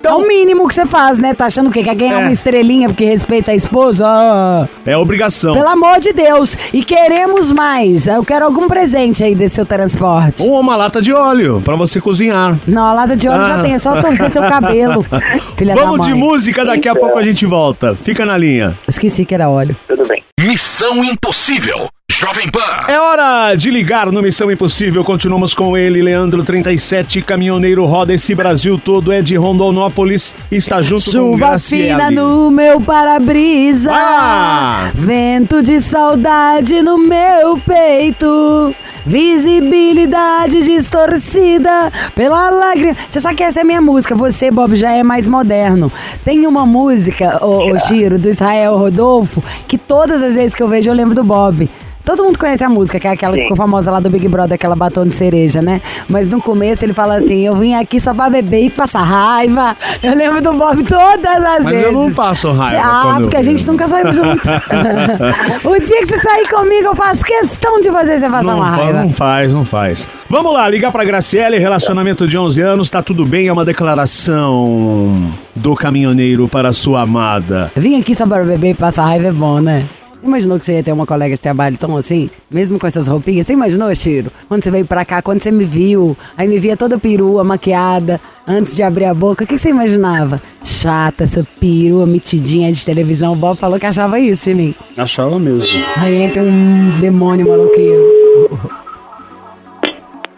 É 0.06 0.12
o 0.12 0.26
mínimo 0.26 0.66
que 0.68 0.74
você 0.74 0.86
faz, 0.86 1.18
né? 1.18 1.34
Tá 1.34 1.46
achando 1.46 1.68
o 1.68 1.70
quê? 1.72 1.82
Quer 1.82 1.94
ganhar 1.94 2.20
É. 2.20 2.22
uma 2.24 2.32
estrelinha 2.32 2.88
porque 2.88 3.04
respeita 3.04 3.50
a 3.52 3.54
esposa? 3.54 4.04
Ah, 4.06 4.68
É 4.86 4.96
obrigação. 4.96 5.54
pelo 5.54 5.68
amor 5.68 6.00
de 6.00 6.12
Deus. 6.12 6.56
E 6.72 6.82
queremos 6.84 7.50
mais. 7.52 8.06
Eu 8.06 8.24
quero 8.24 8.44
algum 8.44 8.68
presente 8.68 9.22
aí 9.24 9.34
desse 9.34 9.56
seu 9.56 9.66
transporte. 9.66 10.42
Ou 10.42 10.58
uma 10.60 10.76
lata 10.76 11.00
de 11.00 11.12
óleo 11.12 11.60
pra 11.64 11.76
você 11.76 12.00
cozinhar. 12.00 12.58
Não, 12.66 12.84
a 12.84 12.92
lata 12.92 13.16
de 13.16 13.28
óleo 13.28 13.46
já 13.46 13.58
Ah. 13.58 13.62
tem, 13.62 13.74
é 13.74 13.78
só 13.78 14.00
torcer 14.00 14.30
seu 14.30 14.42
cabelo. 14.42 15.04
Filha 15.56 15.74
da 15.74 15.82
Vamos 15.82 15.98
mãe. 15.98 16.08
de 16.12 16.14
música, 16.14 16.64
daqui 16.64 16.88
a 16.88 16.94
pouco 16.94 17.18
a 17.18 17.22
gente 17.22 17.46
volta. 17.46 17.94
Fica 18.02 18.24
na 18.26 18.36
linha. 18.36 18.78
Esqueci 18.88 19.24
que 19.24 19.34
era 19.34 19.48
óleo. 19.48 19.76
Tudo 19.88 20.06
bem. 20.06 20.22
Missão 20.40 21.02
Impossível. 21.04 21.88
Jovem 22.10 22.50
Pan. 22.50 22.60
É 22.86 23.00
hora 23.00 23.54
de 23.54 23.70
ligar 23.70 24.12
no 24.12 24.22
Missão 24.22 24.50
Impossível. 24.50 25.02
Continuamos 25.02 25.54
com 25.54 25.76
ele, 25.76 26.02
Leandro 26.02 26.42
37, 26.44 27.22
caminhoneiro 27.22 27.84
roda 27.86 28.12
esse 28.12 28.34
Brasil 28.34 28.78
todo, 28.78 29.10
é 29.10 29.22
de 29.22 29.36
Rondonópolis, 29.36 30.34
está 30.50 30.82
junto 30.82 31.04
com 31.06 31.10
Chuva 31.10 31.36
Graciele. 31.48 31.90
fina 31.90 32.10
no 32.10 32.50
meu 32.50 32.80
para-brisa. 32.80 33.90
Ah! 33.92 34.90
Vento 34.94 35.62
de 35.62 35.80
saudade 35.80 36.82
no 36.82 36.98
meu 36.98 37.58
peito. 37.58 38.74
Visibilidade 39.06 40.62
distorcida 40.62 41.90
pela 42.14 42.50
lágrima. 42.50 42.96
Você 43.08 43.20
sabe 43.20 43.36
que 43.36 43.42
essa 43.42 43.60
é 43.60 43.62
a 43.62 43.66
minha 43.66 43.80
música. 43.80 44.14
Você, 44.14 44.50
Bob, 44.50 44.74
já 44.76 44.92
é 44.92 45.02
mais 45.02 45.26
moderno. 45.26 45.90
Tem 46.24 46.46
uma 46.46 46.64
música, 46.64 47.44
ô, 47.44 47.70
ô 47.72 47.78
Giro, 47.78 48.18
do 48.18 48.28
Israel 48.28 48.76
Rodolfo, 48.76 49.42
que 49.66 49.76
todas 49.76 50.22
as 50.22 50.34
vezes 50.34 50.54
que 50.54 50.62
eu 50.62 50.68
vejo 50.68 50.90
eu 50.90 50.94
lembro 50.94 51.14
do 51.14 51.24
Bob. 51.24 51.68
Todo 52.04 52.22
mundo 52.22 52.38
conhece 52.38 52.62
a 52.62 52.68
música, 52.68 53.00
que 53.00 53.06
é 53.08 53.10
aquela 53.12 53.32
que 53.32 53.40
Sim. 53.40 53.44
ficou 53.44 53.56
famosa 53.56 53.90
lá 53.90 53.98
do 53.98 54.10
Big 54.10 54.28
Brother, 54.28 54.54
aquela 54.56 54.76
batom 54.76 55.06
de 55.06 55.14
cereja, 55.14 55.62
né? 55.62 55.80
Mas 56.06 56.28
no 56.28 56.40
começo 56.40 56.84
ele 56.84 56.92
fala 56.92 57.16
assim: 57.16 57.46
Eu 57.46 57.56
vim 57.56 57.74
aqui 57.74 57.98
só 57.98 58.12
pra 58.12 58.28
beber 58.28 58.66
e 58.66 58.70
passar 58.70 59.02
raiva. 59.02 59.74
Eu 60.02 60.14
lembro 60.14 60.42
do 60.42 60.52
Bob 60.52 60.82
todas 60.84 61.42
as 61.42 61.64
Mas 61.64 61.72
vezes. 61.72 61.84
eu 61.86 61.92
não 61.92 62.12
passo 62.12 62.52
raiva. 62.52 62.82
Ah, 62.84 63.14
eu 63.16 63.22
porque 63.22 63.36
a 63.38 63.42
gente 63.42 63.66
nunca 63.66 63.88
saiu 63.88 64.12
junto. 64.12 64.42
o 65.64 65.78
dia 65.80 65.98
que 66.00 66.06
você 66.06 66.18
sair 66.18 66.48
comigo, 66.48 66.88
eu 66.88 66.94
faço 66.94 67.24
questão 67.24 67.80
de 67.80 67.90
fazer 67.90 68.18
você 68.18 68.28
passar 68.28 68.42
Não, 68.44 68.56
uma 68.58 68.70
raiva. 68.70 69.00
não 69.02 69.10
faz, 69.10 69.54
não 69.54 69.64
faz. 69.64 70.06
Vamos 70.28 70.52
lá, 70.52 70.68
ligar 70.68 70.92
pra 70.92 71.04
Graciele, 71.04 71.58
relacionamento 71.58 72.28
de 72.28 72.36
11 72.36 72.60
anos, 72.60 72.90
tá 72.90 73.00
tudo 73.02 73.24
bem, 73.24 73.48
é 73.48 73.52
uma 73.52 73.64
declaração 73.64 75.32
do 75.56 75.74
caminhoneiro 75.74 76.48
para 76.48 76.70
sua 76.72 77.02
amada. 77.02 77.72
Vim 77.74 77.98
aqui 77.98 78.14
só 78.14 78.26
para 78.26 78.44
beber 78.44 78.70
e 78.70 78.74
passar 78.74 79.04
raiva 79.04 79.28
é 79.28 79.32
bom, 79.32 79.60
né? 79.60 79.86
Você 80.24 80.28
imaginou 80.28 80.58
que 80.58 80.64
você 80.64 80.72
ia 80.72 80.82
ter 80.82 80.90
uma 80.90 81.04
colega 81.04 81.34
de 81.34 81.40
trabalho 81.40 81.76
tão 81.76 81.98
assim? 81.98 82.30
Mesmo 82.50 82.78
com 82.78 82.86
essas 82.86 83.08
roupinhas? 83.08 83.46
Você 83.46 83.52
imaginou, 83.52 83.94
Chiro? 83.94 84.32
Quando 84.48 84.64
você 84.64 84.70
veio 84.70 84.86
pra 84.86 85.04
cá, 85.04 85.20
quando 85.20 85.42
você 85.42 85.52
me 85.52 85.64
viu, 85.64 86.16
aí 86.34 86.48
me 86.48 86.58
via 86.58 86.78
toda 86.78 86.98
perua, 86.98 87.44
maquiada, 87.44 88.18
antes 88.48 88.74
de 88.74 88.82
abrir 88.82 89.04
a 89.04 89.12
boca, 89.12 89.44
o 89.44 89.46
que 89.46 89.52
que 89.52 89.60
você 89.60 89.68
imaginava? 89.68 90.40
Chata, 90.64 91.24
essa 91.24 91.46
perua 91.60 92.06
metidinha 92.06 92.72
de 92.72 92.82
televisão. 92.86 93.34
O 93.34 93.36
Bob 93.36 93.58
falou 93.58 93.78
que 93.78 93.84
achava 93.84 94.18
isso 94.18 94.48
de 94.48 94.54
mim. 94.54 94.74
Achava 94.96 95.38
mesmo. 95.38 95.68
Aí 95.94 96.14
entra 96.22 96.42
um 96.42 97.00
demônio 97.00 97.46
maluquinho. 97.46 98.58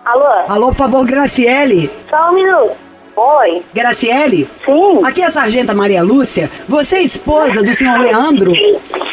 Alô? 0.04 0.28
Alô, 0.48 0.66
por 0.68 0.74
favor, 0.74 1.06
Graciele? 1.06 1.88
Só 2.10 2.32
um 2.32 2.34
minuto. 2.34 2.72
Oi? 3.16 3.62
Graciele? 3.72 4.46
Sim? 4.66 5.00
Aqui 5.02 5.22
é 5.22 5.24
a 5.24 5.30
Sargenta 5.30 5.72
Maria 5.72 6.02
Lúcia. 6.02 6.50
Você 6.68 6.96
é 6.96 7.02
esposa 7.02 7.62
do 7.62 7.72
senhor 7.74 7.98
Leandro? 7.98 8.52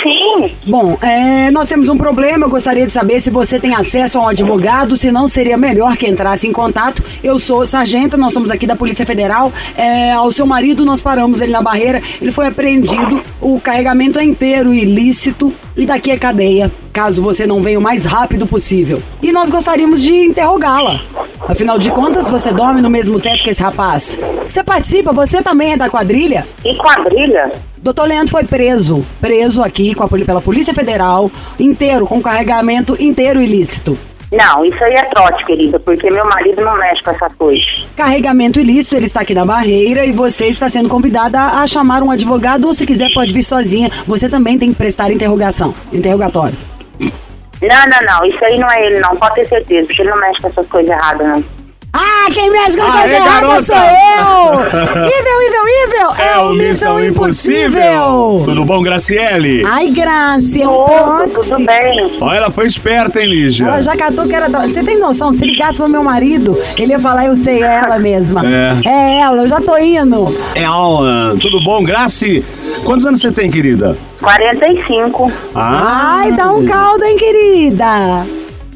Sim? 0.04 0.52
Bom, 0.68 0.98
é, 1.02 1.50
nós 1.50 1.68
temos 1.68 1.88
um 1.88 1.98
problema. 1.98 2.46
Eu 2.46 2.50
gostaria 2.50 2.86
de 2.86 2.92
saber 2.92 3.22
se 3.22 3.30
você 3.30 3.60
tem 3.60 3.74
acesso 3.74 4.20
a 4.20 4.24
um 4.24 4.28
advogado. 4.28 4.98
Se 4.98 5.12
não, 5.12 5.28
seria 5.28 5.58
melhor 5.58 5.96
que 5.96 6.06
entrasse 6.06 6.46
em 6.46 6.52
contato. 6.52 7.02
Eu 7.24 7.40
sou 7.40 7.66
sargenta, 7.66 8.18
nós 8.18 8.34
somos 8.34 8.52
aqui 8.52 8.68
da 8.68 8.76
Polícia 8.76 9.06
Federal. 9.06 9.52
É, 9.76 10.12
ao 10.12 10.32
seu 10.32 10.46
marido, 10.46 10.86
nós 10.86 11.02
paramos 11.02 11.40
ele 11.40 11.54
na 11.54 11.62
barreira. 11.62 12.02
Ele 12.22 12.32
foi 12.32 12.48
apreendido. 12.48 13.22
O 13.40 13.60
carregamento 13.60 14.20
é 14.20 14.24
inteiro 14.24 14.74
ilícito. 14.74 15.54
E 15.76 15.86
daqui 15.88 16.12
é 16.12 16.18
cadeia, 16.18 16.72
caso 16.94 17.22
você 17.22 17.48
não 17.48 17.62
venha 17.62 17.80
o 17.80 17.82
mais 17.82 18.06
rápido 18.06 18.46
possível. 18.46 19.02
E 19.22 19.32
nós 19.32 19.50
gostaríamos 19.50 20.02
de 20.02 20.14
interrogá-la. 20.14 21.02
Afinal 21.50 21.80
de 21.80 21.90
contas, 21.90 22.30
você 22.30 22.54
dorme 22.54 22.80
no 22.80 22.90
mesmo 22.90 23.20
teto 23.20 23.44
que 23.44 23.50
esse 23.50 23.64
rapaz. 23.64 24.18
Você 24.48 24.64
participa, 24.64 25.12
você 25.12 25.42
também 25.42 25.74
é 25.74 25.78
da 25.78 25.90
quadrilha? 25.90 26.48
E 26.64 26.76
quadrilha? 26.78 27.52
Doutor 27.78 28.08
Leandro 28.08 28.32
foi 28.32 28.46
preso, 28.46 29.06
preso 29.20 29.62
aqui 29.62 29.94
com 29.94 30.04
a, 30.04 30.08
pela 30.08 30.40
Polícia 30.40 30.74
Federal, 30.74 31.30
inteiro, 31.60 32.06
com 32.06 32.22
carregamento 32.22 32.96
inteiro 33.02 33.42
ilícito. 33.42 33.98
Não, 34.32 34.66
isso 34.66 34.84
aí 34.84 34.96
é 34.96 35.04
trote, 35.06 35.46
querida, 35.46 35.80
porque 35.80 36.10
meu 36.10 36.26
marido 36.26 36.64
não 36.64 36.76
mexe 36.78 37.04
com 37.04 37.12
essas 37.12 37.34
coisas. 37.36 37.86
Carregamento 37.96 38.60
ilícito, 38.60 38.96
ele 38.96 39.06
está 39.06 39.22
aqui 39.22 39.34
na 39.34 39.46
barreira 39.46 40.06
e 40.06 40.12
você 40.12 40.48
está 40.48 40.68
sendo 40.68 40.90
convidada 40.90 41.40
a 41.40 41.68
chamar 41.68 42.02
um 42.02 42.10
advogado 42.10 42.66
ou 42.66 42.74
se 42.74 42.86
quiser 42.86 43.14
pode 43.14 43.32
vir 43.32 43.44
sozinha. 43.44 43.90
Você 44.08 44.28
também 44.28 44.58
tem 44.58 44.70
que 44.70 44.76
prestar 44.76 45.12
interrogação, 45.12 45.74
interrogatório. 45.92 46.58
Não, 47.00 47.86
não, 47.88 48.06
não, 48.06 48.26
isso 48.26 48.44
aí 48.44 48.60
não 48.60 48.70
é 48.70 48.86
ele, 48.86 49.00
não, 49.00 49.16
pode 49.16 49.36
ter 49.36 49.48
certeza, 49.48 49.88
porque 49.88 50.02
ele 50.02 50.12
não 50.12 50.20
mexe 50.20 50.42
com 50.42 50.50
essas 50.50 50.68
coisas 50.68 50.92
erradas, 50.92 51.28
não. 51.28 51.63
Ah, 51.96 52.26
quem 52.34 52.50
mexe 52.50 52.76
com 52.76 52.84
coisa 52.92 53.08
errada 53.14 53.62
sou 53.62 53.76
eu! 53.76 54.54
Ível, 54.64 55.42
ível, 55.46 55.68
ível! 55.86 56.26
É, 56.26 56.40
o 56.40 56.54
Missão 56.54 57.04
Impossível! 57.04 58.42
Tudo 58.46 58.66
bom, 58.66 58.82
Graciele? 58.82 59.62
Ai, 59.66 59.90
Graça, 59.90 60.60
Tudo, 60.60 61.30
tudo 61.44 61.66
bem. 61.66 62.18
Ó, 62.20 62.34
ela 62.34 62.50
foi 62.50 62.66
esperta, 62.66 63.22
hein, 63.22 63.30
Lígia? 63.30 63.68
Ela 63.68 63.82
já 63.82 63.96
catou 63.96 64.28
que 64.28 64.34
era. 64.36 64.50
Você 64.50 64.84
tem 64.84 64.98
noção? 65.00 65.32
Se 65.32 65.46
ligasse 65.46 65.78
pro 65.78 65.88
meu 65.88 66.04
marido, 66.04 66.58
ele 66.78 66.94
ia 66.94 67.00
falar, 67.00 67.28
eu 67.28 67.36
sei, 67.36 67.62
é 67.62 67.76
ela 67.76 68.00
mesma. 68.00 68.42
É. 68.54 68.88
É 68.88 69.20
ela, 69.22 69.44
eu 69.44 69.48
já 69.48 69.60
tô 69.60 69.78
indo. 69.78 70.34
Ela, 70.56 71.34
tudo 71.40 71.64
bom, 71.64 71.84
Graci? 71.84 72.44
Quantos 72.86 73.06
anos 73.06 73.20
você 73.20 73.32
tem, 73.32 73.50
querida? 73.50 73.98
45. 74.22 75.32
Ah, 75.56 76.20
Ai, 76.22 76.32
dá 76.32 76.52
um 76.52 76.66
caldo, 76.66 77.04
hein, 77.04 77.18
querida? 77.18 78.26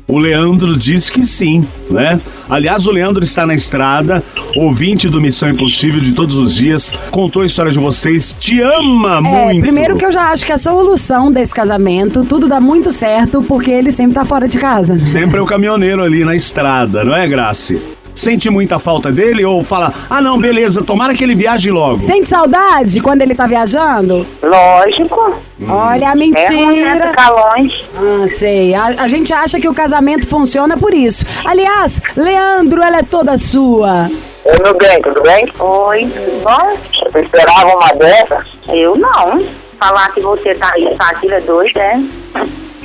O 0.08 0.18
Leandro 0.18 0.78
diz 0.78 1.10
que 1.10 1.24
sim, 1.26 1.68
né? 1.90 2.20
Aliás, 2.50 2.86
o 2.86 2.92
Leandro 2.92 3.24
está 3.24 3.46
na 3.46 3.54
estrada, 3.54 4.24
ouvinte 4.56 5.10
do 5.10 5.20
Missão 5.20 5.50
Impossível 5.50 6.00
de 6.00 6.14
todos 6.14 6.38
os 6.38 6.56
dias, 6.56 6.92
contou 7.12 7.42
a 7.42 7.46
história 7.46 7.72
de 7.72 7.80
vocês, 7.80 8.36
te 8.40 8.62
ama 8.62 9.18
É, 9.18 9.22
muito. 9.22 9.62
primeiro 9.62 9.98
que 9.98 10.06
eu 10.06 10.12
já 10.12 10.32
acho 10.32 10.46
que 10.46 10.52
a 10.54 10.58
solução 10.58 11.30
desse 11.32 11.54
casamento, 11.54 12.24
tudo 12.24 12.48
dá 12.48 12.60
muito 12.62 12.92
certo, 12.92 13.44
porque 13.44 13.70
ele 13.70 13.92
sempre 13.92 14.14
tá 14.14 14.24
fora 14.24 14.48
de 14.48 14.58
casa. 14.58 14.98
Sempre 14.98 15.40
é 15.40 15.42
o 15.42 15.46
caminhoneiro 15.46 16.02
ali 16.02 16.24
na 16.24 16.36
estrada, 16.36 17.04
não 17.04 17.14
é, 17.16 17.28
Graci? 17.28 17.80
Sente 18.18 18.50
muita 18.50 18.80
falta 18.80 19.12
dele 19.12 19.46
ou 19.46 19.64
fala, 19.64 19.94
ah 20.10 20.20
não, 20.20 20.40
beleza, 20.40 20.82
tomara 20.82 21.14
que 21.14 21.24
ele 21.24 21.36
viaje 21.36 21.70
logo. 21.70 22.02
Sente 22.02 22.28
saudade 22.28 23.00
quando 23.00 23.22
ele 23.22 23.36
tá 23.36 23.46
viajando? 23.46 24.26
Lógico. 24.42 25.36
Olha 25.70 26.10
a 26.10 26.12
É 26.12 26.14
ruim, 26.16 26.32
né, 26.32 26.50
mentira. 26.50 27.10
ficar 27.12 27.30
longe. 27.30 27.86
Ah, 27.96 28.28
sei. 28.28 28.74
A, 28.74 28.86
a 28.86 29.08
gente 29.08 29.32
acha 29.32 29.60
que 29.60 29.70
o 29.70 29.74
casamento 29.74 30.26
funciona 30.28 30.76
por 30.76 30.96
isso. 30.96 31.24
Aliás, 31.46 32.02
Leandro, 32.16 32.82
ela 32.82 32.98
é 32.98 33.04
toda 33.04 33.38
sua. 33.38 34.10
Oi, 34.46 34.58
meu 34.64 34.76
bem, 34.76 35.00
tudo 35.04 35.22
bem? 35.22 35.48
Oi, 35.60 36.06
tudo 36.08 36.44
bom? 36.44 36.78
Você 37.12 37.20
esperava 37.20 37.68
uma 37.76 37.94
dessa? 37.94 38.44
Eu 38.70 38.96
não. 38.98 39.46
Falar 39.80 40.12
que 40.12 40.22
você 40.22 40.56
tá 40.56 40.72
aí, 40.74 40.90
tá 40.98 41.10
aquilo 41.12 41.34
é 41.36 41.42
doido, 41.42 41.78
é? 41.78 42.02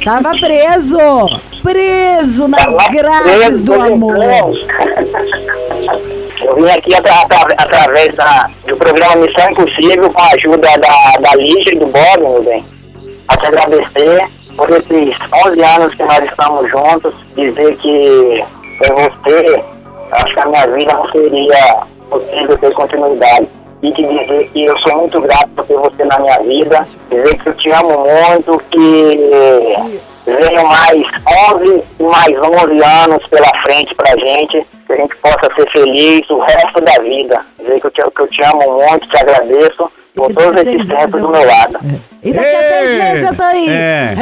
Tava 0.04 0.32
preso! 0.32 0.98
Preso 1.62 2.48
nas 2.48 2.74
grades 2.92 3.32
preso, 3.32 3.64
do 3.66 3.74
amor. 3.74 4.16
Eu 6.44 6.56
vim 6.56 6.68
aqui 6.70 6.94
atra- 6.94 7.22
atra- 7.22 7.54
através 7.56 8.14
da, 8.16 8.50
do 8.66 8.76
programa 8.76 9.16
Missão 9.16 9.50
Impossível 9.50 10.10
com 10.12 10.20
a 10.20 10.26
ajuda 10.34 10.68
da, 10.78 11.20
da 11.20 11.36
Lígia 11.36 11.74
e 11.74 11.78
do 11.78 11.86
Bob, 11.86 12.18
meu 12.20 12.42
bem. 12.42 12.64
A 13.28 13.36
te 13.36 13.46
agradecer 13.46 14.28
por 14.56 14.68
esses 14.70 15.16
11 15.46 15.62
anos 15.62 15.94
que 15.94 16.02
nós 16.02 16.24
estamos 16.24 16.68
juntos, 16.70 17.14
dizer 17.36 17.76
que 17.76 18.44
sem 18.82 18.94
você, 18.94 19.64
acho 20.12 20.34
que 20.34 20.40
a 20.40 20.46
minha 20.46 20.66
vida 20.66 20.92
não 20.92 21.10
seria 21.12 21.76
possível 22.10 22.58
ter 22.58 22.72
continuidade. 22.74 23.48
E 23.82 23.92
te 23.92 24.02
dizer 24.02 24.50
que 24.52 24.64
eu 24.64 24.78
sou 24.80 24.96
muito 24.98 25.20
grato 25.20 25.48
por 25.56 25.64
ter 25.64 25.76
você 25.76 26.04
na 26.04 26.18
minha 26.20 26.38
vida, 26.40 26.86
dizer 27.10 27.38
que 27.38 27.48
eu 27.48 27.54
te 27.54 27.70
amo 27.70 28.04
muito, 28.04 28.62
que 28.70 30.00
venham 30.26 30.64
mais 30.66 31.06
11 31.54 31.82
e 31.98 32.02
mais 32.02 32.36
11 32.38 32.84
anos 33.04 33.26
pela 33.28 33.48
frente 33.62 33.94
pra 33.94 34.10
gente, 34.16 34.66
que 34.86 34.92
a 34.92 34.96
gente 34.96 35.16
possa 35.16 35.48
ser 35.56 35.70
feliz 35.70 36.28
o 36.30 36.38
resto 36.40 36.80
da 36.80 37.02
vida. 37.02 37.40
Dizer 37.60 37.80
que 37.80 37.86
eu 37.86 37.90
te, 37.90 38.02
que 38.02 38.20
eu 38.22 38.28
te 38.28 38.42
amo 38.44 38.78
muito, 38.88 39.08
te 39.08 39.16
agradeço 39.18 39.90
por 40.14 40.32
todos 40.32 40.66
esses 40.66 40.86
tempos 40.86 41.20
do 41.20 41.28
meu 41.30 41.44
lado. 41.46 41.78
E 42.22 42.32
daqui 42.32 42.54
a 42.54 42.60
seis 42.62 42.98
meses 43.02 43.30
eu 43.30 43.36
tô 43.36 43.42
aí. 43.42 43.68
É. 43.68 44.14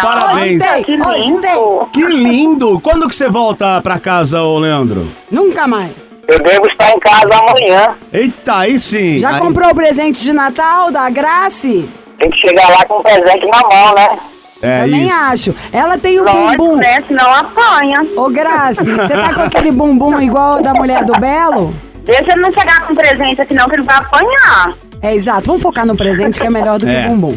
Parabéns. 0.00 0.62
Hoje 0.62 0.72
tem, 0.72 0.82
Que 0.84 1.08
hoje 1.08 1.30
lindo. 1.30 1.40
tem. 1.40 1.88
Que 1.92 2.02
lindo! 2.06 2.80
Quando 2.80 3.08
que 3.08 3.16
você 3.16 3.28
volta 3.28 3.80
pra 3.82 3.98
casa, 3.98 4.42
ô 4.42 4.58
Leandro? 4.58 5.08
Nunca 5.30 5.66
mais. 5.66 5.90
Eu 6.28 6.38
devo 6.40 6.66
estar 6.68 6.90
em 6.92 6.98
casa 7.00 7.28
amanhã. 7.34 7.96
Eita, 8.12 8.58
aí 8.58 8.78
sim! 8.78 9.18
Já 9.18 9.30
Aí- 9.34 9.40
comprou 9.40 9.70
o 9.70 9.74
presente 9.74 10.22
de 10.22 10.32
Natal 10.32 10.90
da 10.90 11.08
Grace? 11.08 11.88
Tem 12.18 12.30
que 12.30 12.38
chegar 12.38 12.68
lá 12.70 12.84
com 12.86 12.98
um 12.98 13.02
presente 13.02 13.46
na 13.46 13.60
mão, 13.60 13.94
né? 13.94 14.18
É 14.60 14.80
Também 14.82 15.04
isso. 15.06 15.14
acho. 15.14 15.54
Ela 15.72 15.96
tem 15.98 16.18
o 16.18 16.24
Lógico, 16.24 16.56
bumbum. 16.64 16.76
né? 16.78 17.02
Senão 17.06 17.32
apanha. 17.32 18.00
Ô, 18.16 18.28
Grace, 18.28 18.82
você 18.90 19.14
tá 19.14 19.32
com 19.34 19.42
aquele 19.42 19.70
bumbum 19.70 20.20
igual 20.20 20.58
o 20.58 20.62
da 20.62 20.74
mulher 20.74 21.04
do 21.04 21.12
Belo? 21.12 21.72
Deixa 22.04 22.32
ele 22.32 22.40
não 22.42 22.52
chegar 22.52 22.86
com 22.86 22.94
presente 22.94 23.40
aqui 23.40 23.54
não, 23.54 23.66
que 23.68 23.76
ele 23.76 23.82
vai 23.84 23.96
apanhar. 23.98 24.74
É, 25.00 25.14
exato. 25.14 25.46
Vamos 25.46 25.62
focar 25.62 25.86
no 25.86 25.96
presente 25.96 26.40
que 26.40 26.46
é 26.46 26.50
melhor 26.50 26.78
do 26.80 26.86
que 26.86 26.92
É. 26.92 27.06
o 27.06 27.10
bumbum. 27.10 27.36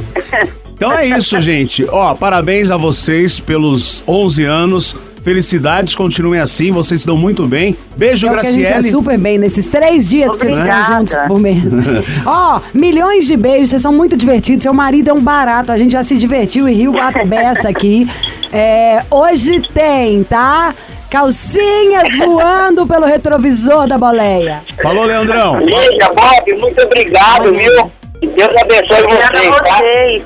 Então 0.74 0.92
é 0.94 1.06
isso, 1.06 1.40
gente. 1.40 1.86
Ó, 1.88 2.16
parabéns 2.16 2.72
a 2.72 2.78
vocês 2.78 3.40
pelos 3.40 4.04
11 4.08 4.44
anos. 4.46 4.96
Felicidades, 5.24 5.94
continuem 5.94 6.40
assim, 6.42 6.72
vocês 6.72 7.02
se 7.02 7.08
dão 7.08 7.16
muito 7.16 7.46
bem. 7.48 7.78
Beijo, 7.96 8.28
É 8.28 8.30
que 8.32 8.40
a 8.40 8.44
gente 8.52 8.66
é 8.66 8.70
Graciele. 8.70 8.90
super 8.90 9.18
bem 9.20 9.38
nesses 9.38 9.68
três 9.68 10.10
dias 10.10 10.32
que 10.32 10.38
vocês 10.40 10.58
ficam 10.60 10.66
Obrigada. 10.68 10.96
juntos 11.00 11.16
por 11.28 11.40
mês. 11.40 11.64
Ó, 12.26 12.62
milhões 12.74 13.28
de 13.28 13.38
beijos, 13.38 13.70
vocês 13.70 13.82
são 13.82 13.94
muito 13.94 14.18
divertidos. 14.18 14.64
Seu 14.64 14.74
marido 14.74 15.10
é 15.10 15.14
um 15.14 15.22
barato, 15.22 15.72
a 15.72 15.78
gente 15.78 15.92
já 15.92 16.02
se 16.04 16.18
divertiu 16.18 16.68
e 16.68 16.74
riu 16.74 16.94
bato 16.94 17.24
beça 17.26 17.70
aqui. 17.70 18.08
É, 18.52 19.04
hoje 19.12 19.62
tem, 19.74 20.24
tá? 20.24 20.74
Calcinhas 21.10 22.16
voando 22.18 22.88
pelo 22.88 23.06
retrovisor 23.06 23.88
da 23.88 23.98
boleia. 23.98 24.62
Falou, 24.82 25.06
Leandrão. 25.06 25.60
Lígia, 25.60 26.10
Bob, 26.16 26.60
muito 26.60 26.82
obrigado, 26.82 27.54
viu? 27.54 27.92
Que 28.20 28.28
Deus 28.28 28.56
abençoe 28.56 29.04
Obrigada 29.04 29.40
vocês, 29.40 29.54
a 29.56 29.60
tá? 29.60 29.82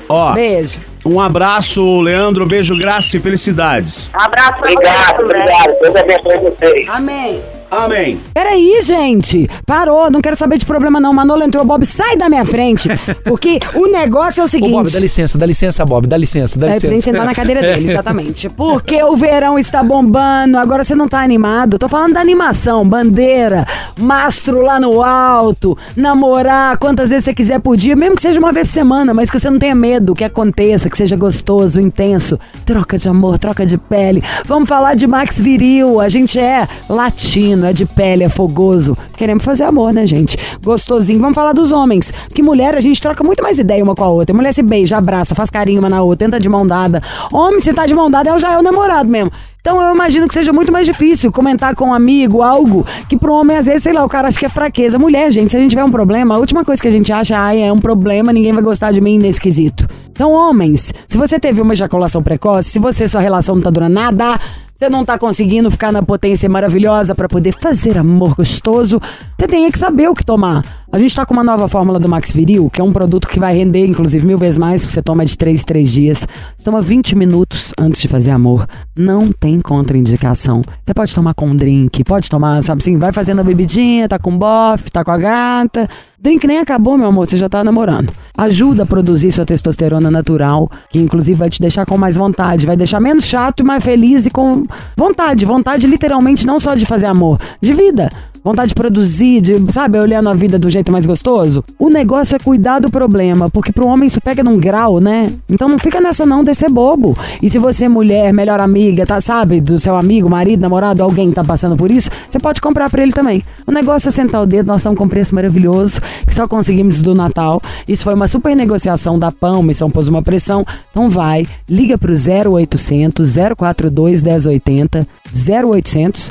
Ó, 0.08 0.32
Beijo. 0.32 0.80
Um 1.06 1.20
abraço, 1.20 2.00
Leandro. 2.00 2.46
Beijo, 2.46 2.76
graça 2.76 3.16
e 3.16 3.20
felicidades. 3.20 4.10
Um 4.14 4.20
abraço 4.20 4.58
Obrigado, 4.58 5.24
obrigado. 5.24 5.80
Deus 5.80 5.96
abençoe 5.96 6.38
vocês. 6.38 6.88
Amém. 6.88 7.55
Amém. 7.70 8.20
Peraí, 8.32 8.80
gente. 8.84 9.48
Parou, 9.66 10.10
não 10.10 10.20
quero 10.20 10.36
saber 10.36 10.58
de 10.58 10.64
problema 10.66 11.00
não. 11.00 11.12
Manolo 11.12 11.42
entrou, 11.42 11.64
Bob, 11.64 11.84
sai 11.84 12.16
da 12.16 12.28
minha 12.28 12.44
frente. 12.44 12.88
Porque 13.24 13.58
o 13.74 13.86
negócio 13.90 14.40
é 14.40 14.42
o 14.42 14.46
Ô, 14.46 14.48
seguinte. 14.48 14.70
Bob, 14.72 14.90
dá 14.90 15.00
licença, 15.00 15.36
dá 15.38 15.46
licença, 15.46 15.84
Bob, 15.84 16.06
dá 16.06 16.16
licença, 16.16 16.58
dá 16.58 16.66
É, 16.66 16.68
pra 16.68 16.74
licença. 16.76 16.94
ele 16.94 17.02
sentar 17.02 17.26
na 17.26 17.34
cadeira 17.34 17.60
dele, 17.60 17.90
exatamente. 17.92 18.48
Porque 18.50 19.02
o 19.02 19.16
verão 19.16 19.58
está 19.58 19.82
bombando, 19.82 20.58
agora 20.58 20.84
você 20.84 20.94
não 20.94 21.08
tá 21.08 21.20
animado. 21.20 21.78
Tô 21.78 21.88
falando 21.88 22.14
da 22.14 22.20
animação, 22.20 22.86
bandeira, 22.88 23.66
mastro 23.98 24.60
lá 24.60 24.78
no 24.78 25.02
alto, 25.02 25.76
namorar 25.96 26.76
quantas 26.78 27.10
vezes 27.10 27.24
você 27.24 27.34
quiser 27.34 27.58
por 27.60 27.76
dia, 27.76 27.96
mesmo 27.96 28.16
que 28.16 28.22
seja 28.22 28.38
uma 28.38 28.52
vez 28.52 28.68
por 28.68 28.74
semana, 28.74 29.12
mas 29.12 29.30
que 29.30 29.38
você 29.40 29.50
não 29.50 29.58
tenha 29.58 29.74
medo, 29.74 30.14
que 30.14 30.24
aconteça, 30.24 30.88
que 30.88 30.96
seja 30.96 31.16
gostoso, 31.16 31.80
intenso. 31.80 32.38
Troca 32.64 32.96
de 32.98 33.08
amor, 33.08 33.38
troca 33.38 33.66
de 33.66 33.76
pele. 33.76 34.22
Vamos 34.44 34.68
falar 34.68 34.94
de 34.94 35.06
Max 35.06 35.40
Viril, 35.40 36.00
a 36.00 36.08
gente 36.08 36.38
é 36.38 36.68
latino, 36.88 37.55
é 37.64 37.72
de 37.72 37.86
pele, 37.86 38.24
é 38.24 38.28
fogoso. 38.28 38.96
Queremos 39.16 39.44
fazer 39.44 39.64
amor, 39.64 39.92
né, 39.92 40.06
gente? 40.06 40.36
Gostosinho. 40.62 41.20
Vamos 41.20 41.34
falar 41.34 41.52
dos 41.52 41.72
homens. 41.72 42.12
Que 42.34 42.42
mulher, 42.42 42.74
a 42.74 42.80
gente 42.80 43.00
troca 43.00 43.22
muito 43.22 43.42
mais 43.42 43.58
ideia 43.58 43.82
uma 43.82 43.94
com 43.94 44.04
a 44.04 44.08
outra. 44.08 44.34
Mulher 44.34 44.52
se 44.52 44.62
beija, 44.62 44.96
abraça, 44.96 45.34
faz 45.34 45.48
carinho 45.48 45.78
uma 45.78 45.88
na 45.88 46.02
outra, 46.02 46.26
tenta 46.26 46.40
de 46.40 46.48
mão 46.48 46.66
dada. 46.66 47.00
Homem, 47.32 47.60
se 47.60 47.72
tá 47.72 47.86
de 47.86 47.94
mão 47.94 48.10
dada, 48.10 48.30
é 48.30 48.38
já 48.38 48.52
é 48.52 48.58
o 48.58 48.62
namorado 48.62 49.08
mesmo. 49.08 49.30
Então 49.66 49.82
eu 49.82 49.92
imagino 49.92 50.28
que 50.28 50.34
seja 50.34 50.52
muito 50.52 50.70
mais 50.70 50.86
difícil 50.86 51.32
comentar 51.32 51.74
com 51.74 51.86
um 51.86 51.92
amigo 51.92 52.40
algo 52.40 52.86
que 53.08 53.16
pro 53.16 53.34
homem, 53.34 53.56
às 53.56 53.66
vezes, 53.66 53.82
sei 53.82 53.92
lá, 53.92 54.04
o 54.04 54.08
cara 54.08 54.28
acha 54.28 54.38
que 54.38 54.46
é 54.46 54.48
fraqueza. 54.48 54.96
Mulher, 54.96 55.28
gente, 55.32 55.50
se 55.50 55.56
a 55.56 55.60
gente 55.60 55.70
tiver 55.70 55.82
um 55.82 55.90
problema, 55.90 56.36
a 56.36 56.38
última 56.38 56.64
coisa 56.64 56.80
que 56.80 56.86
a 56.86 56.90
gente 56.90 57.12
acha, 57.12 57.36
ai, 57.36 57.62
é 57.62 57.72
um 57.72 57.80
problema, 57.80 58.32
ninguém 58.32 58.52
vai 58.52 58.62
gostar 58.62 58.92
de 58.92 59.00
mim 59.00 59.18
nesse 59.18 59.40
quesito. 59.40 59.88
Então, 60.12 60.30
homens, 60.30 60.94
se 61.08 61.18
você 61.18 61.40
teve 61.40 61.60
uma 61.60 61.72
ejaculação 61.72 62.22
precoce, 62.22 62.70
se 62.70 62.78
você, 62.78 63.08
sua 63.08 63.20
relação 63.20 63.56
não 63.56 63.62
tá 63.62 63.70
durando 63.70 63.92
nada, 63.92 64.38
você 64.76 64.90
não 64.90 65.06
tá 65.06 65.18
conseguindo 65.18 65.70
ficar 65.70 65.90
na 65.90 66.02
potência 66.02 66.48
maravilhosa 66.50 67.14
pra 67.14 67.28
poder 67.28 67.54
fazer 67.58 67.96
amor 67.96 68.34
gostoso, 68.34 69.00
você 69.38 69.46
tem 69.46 69.70
que 69.70 69.78
saber 69.78 70.08
o 70.08 70.14
que 70.14 70.24
tomar. 70.24 70.64
A 70.90 70.98
gente 70.98 71.14
tá 71.14 71.26
com 71.26 71.34
uma 71.34 71.44
nova 71.44 71.68
fórmula 71.68 72.00
do 72.00 72.08
Max 72.08 72.32
Viril, 72.32 72.70
que 72.70 72.80
é 72.80 72.84
um 72.84 72.92
produto 72.92 73.28
que 73.28 73.38
vai 73.38 73.54
render, 73.54 73.84
inclusive, 73.84 74.26
mil 74.26 74.38
vezes 74.38 74.56
mais, 74.56 74.82
você 74.82 75.02
toma 75.02 75.26
de 75.26 75.36
3 75.36 75.60
em 75.60 75.64
3 75.64 75.92
dias. 75.92 76.26
Você 76.56 76.64
toma 76.64 76.80
20 76.80 77.14
minutos 77.14 77.74
antes 77.78 78.00
de 78.00 78.08
fazer 78.08 78.30
amor. 78.30 78.66
Não 78.96 79.30
tem 79.30 79.60
contraindicação. 79.60 80.62
Você 80.82 80.94
pode 80.94 81.14
tomar 81.14 81.34
com 81.34 81.48
um 81.48 81.56
drink, 81.56 82.02
pode 82.02 82.30
tomar, 82.30 82.62
sabe 82.62 82.80
assim, 82.80 82.96
vai 82.96 83.12
fazendo 83.12 83.40
a 83.40 83.44
bebidinha, 83.44 84.08
tá 84.08 84.18
com 84.18 84.38
bofe, 84.38 84.90
tá 84.90 85.04
com 85.04 85.10
a 85.10 85.18
gata. 85.18 85.86
Drink 86.18 86.46
nem 86.46 86.58
acabou, 86.58 86.96
meu 86.96 87.08
amor, 87.08 87.26
você 87.26 87.36
já 87.36 87.48
tá 87.48 87.62
namorando. 87.62 88.10
Ajuda 88.38 88.84
a 88.84 88.86
produzir 88.86 89.32
sua 89.32 89.44
testosterona 89.44 90.10
natural, 90.10 90.70
que 90.90 90.98
inclusive 90.98 91.38
vai 91.38 91.50
te 91.50 91.60
deixar 91.60 91.84
com 91.84 91.98
mais 91.98 92.16
vontade, 92.16 92.64
vai 92.64 92.76
deixar 92.76 93.00
menos 93.00 93.26
chato 93.26 93.60
e 93.60 93.64
mais 93.64 93.84
feliz 93.84 94.24
e 94.24 94.30
com 94.30 94.64
vontade. 94.96 95.44
Vontade 95.44 95.86
literalmente 95.86 96.46
não 96.46 96.58
só 96.58 96.74
de 96.74 96.86
fazer 96.86 97.06
amor, 97.06 97.38
de 97.60 97.74
vida. 97.74 98.10
Vontade 98.46 98.68
de 98.68 98.74
produzir, 98.76 99.40
de, 99.40 99.72
sabe, 99.72 99.98
olhando 99.98 100.28
a 100.28 100.34
vida 100.34 100.56
do 100.56 100.70
jeito 100.70 100.92
mais 100.92 101.04
gostoso. 101.04 101.64
O 101.80 101.90
negócio 101.90 102.36
é 102.36 102.38
cuidar 102.38 102.78
do 102.78 102.88
problema, 102.88 103.50
porque 103.50 103.72
pro 103.72 103.88
homem 103.88 104.06
isso 104.06 104.20
pega 104.20 104.44
num 104.44 104.56
grau, 104.56 105.00
né? 105.00 105.32
Então 105.50 105.68
não 105.68 105.80
fica 105.80 106.00
nessa 106.00 106.24
não 106.24 106.44
de 106.44 106.54
ser 106.54 106.68
bobo. 106.68 107.18
E 107.42 107.50
se 107.50 107.58
você, 107.58 107.88
mulher, 107.88 108.32
melhor 108.32 108.60
amiga, 108.60 109.04
tá, 109.04 109.20
sabe, 109.20 109.60
do 109.60 109.80
seu 109.80 109.96
amigo, 109.96 110.30
marido, 110.30 110.60
namorado, 110.60 111.02
alguém 111.02 111.30
que 111.30 111.34
tá 111.34 111.42
passando 111.42 111.74
por 111.74 111.90
isso, 111.90 112.08
você 112.28 112.38
pode 112.38 112.60
comprar 112.60 112.88
pra 112.88 113.02
ele 113.02 113.12
também. 113.12 113.42
O 113.66 113.72
negócio 113.72 114.10
é 114.10 114.12
sentar 114.12 114.40
o 114.40 114.46
dedo, 114.46 114.68
nós 114.68 114.80
estamos 114.80 114.96
com 114.96 115.06
um 115.06 115.08
preço 115.08 115.34
maravilhoso, 115.34 116.00
que 116.24 116.32
só 116.32 116.46
conseguimos 116.46 117.02
do 117.02 117.16
Natal. 117.16 117.60
Isso 117.88 118.04
foi 118.04 118.14
uma 118.14 118.28
super 118.28 118.54
negociação 118.54 119.18
da 119.18 119.32
PAN, 119.32 119.60
Missão 119.60 119.90
pôs 119.90 120.06
uma 120.06 120.22
pressão. 120.22 120.64
Então 120.92 121.10
vai, 121.10 121.48
liga 121.68 121.98
pro 121.98 122.12
0800 122.12 123.28
042 123.56 124.22
1080, 124.22 125.04
0800 125.34 126.30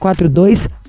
042 0.00 0.68
1080. 0.68 0.83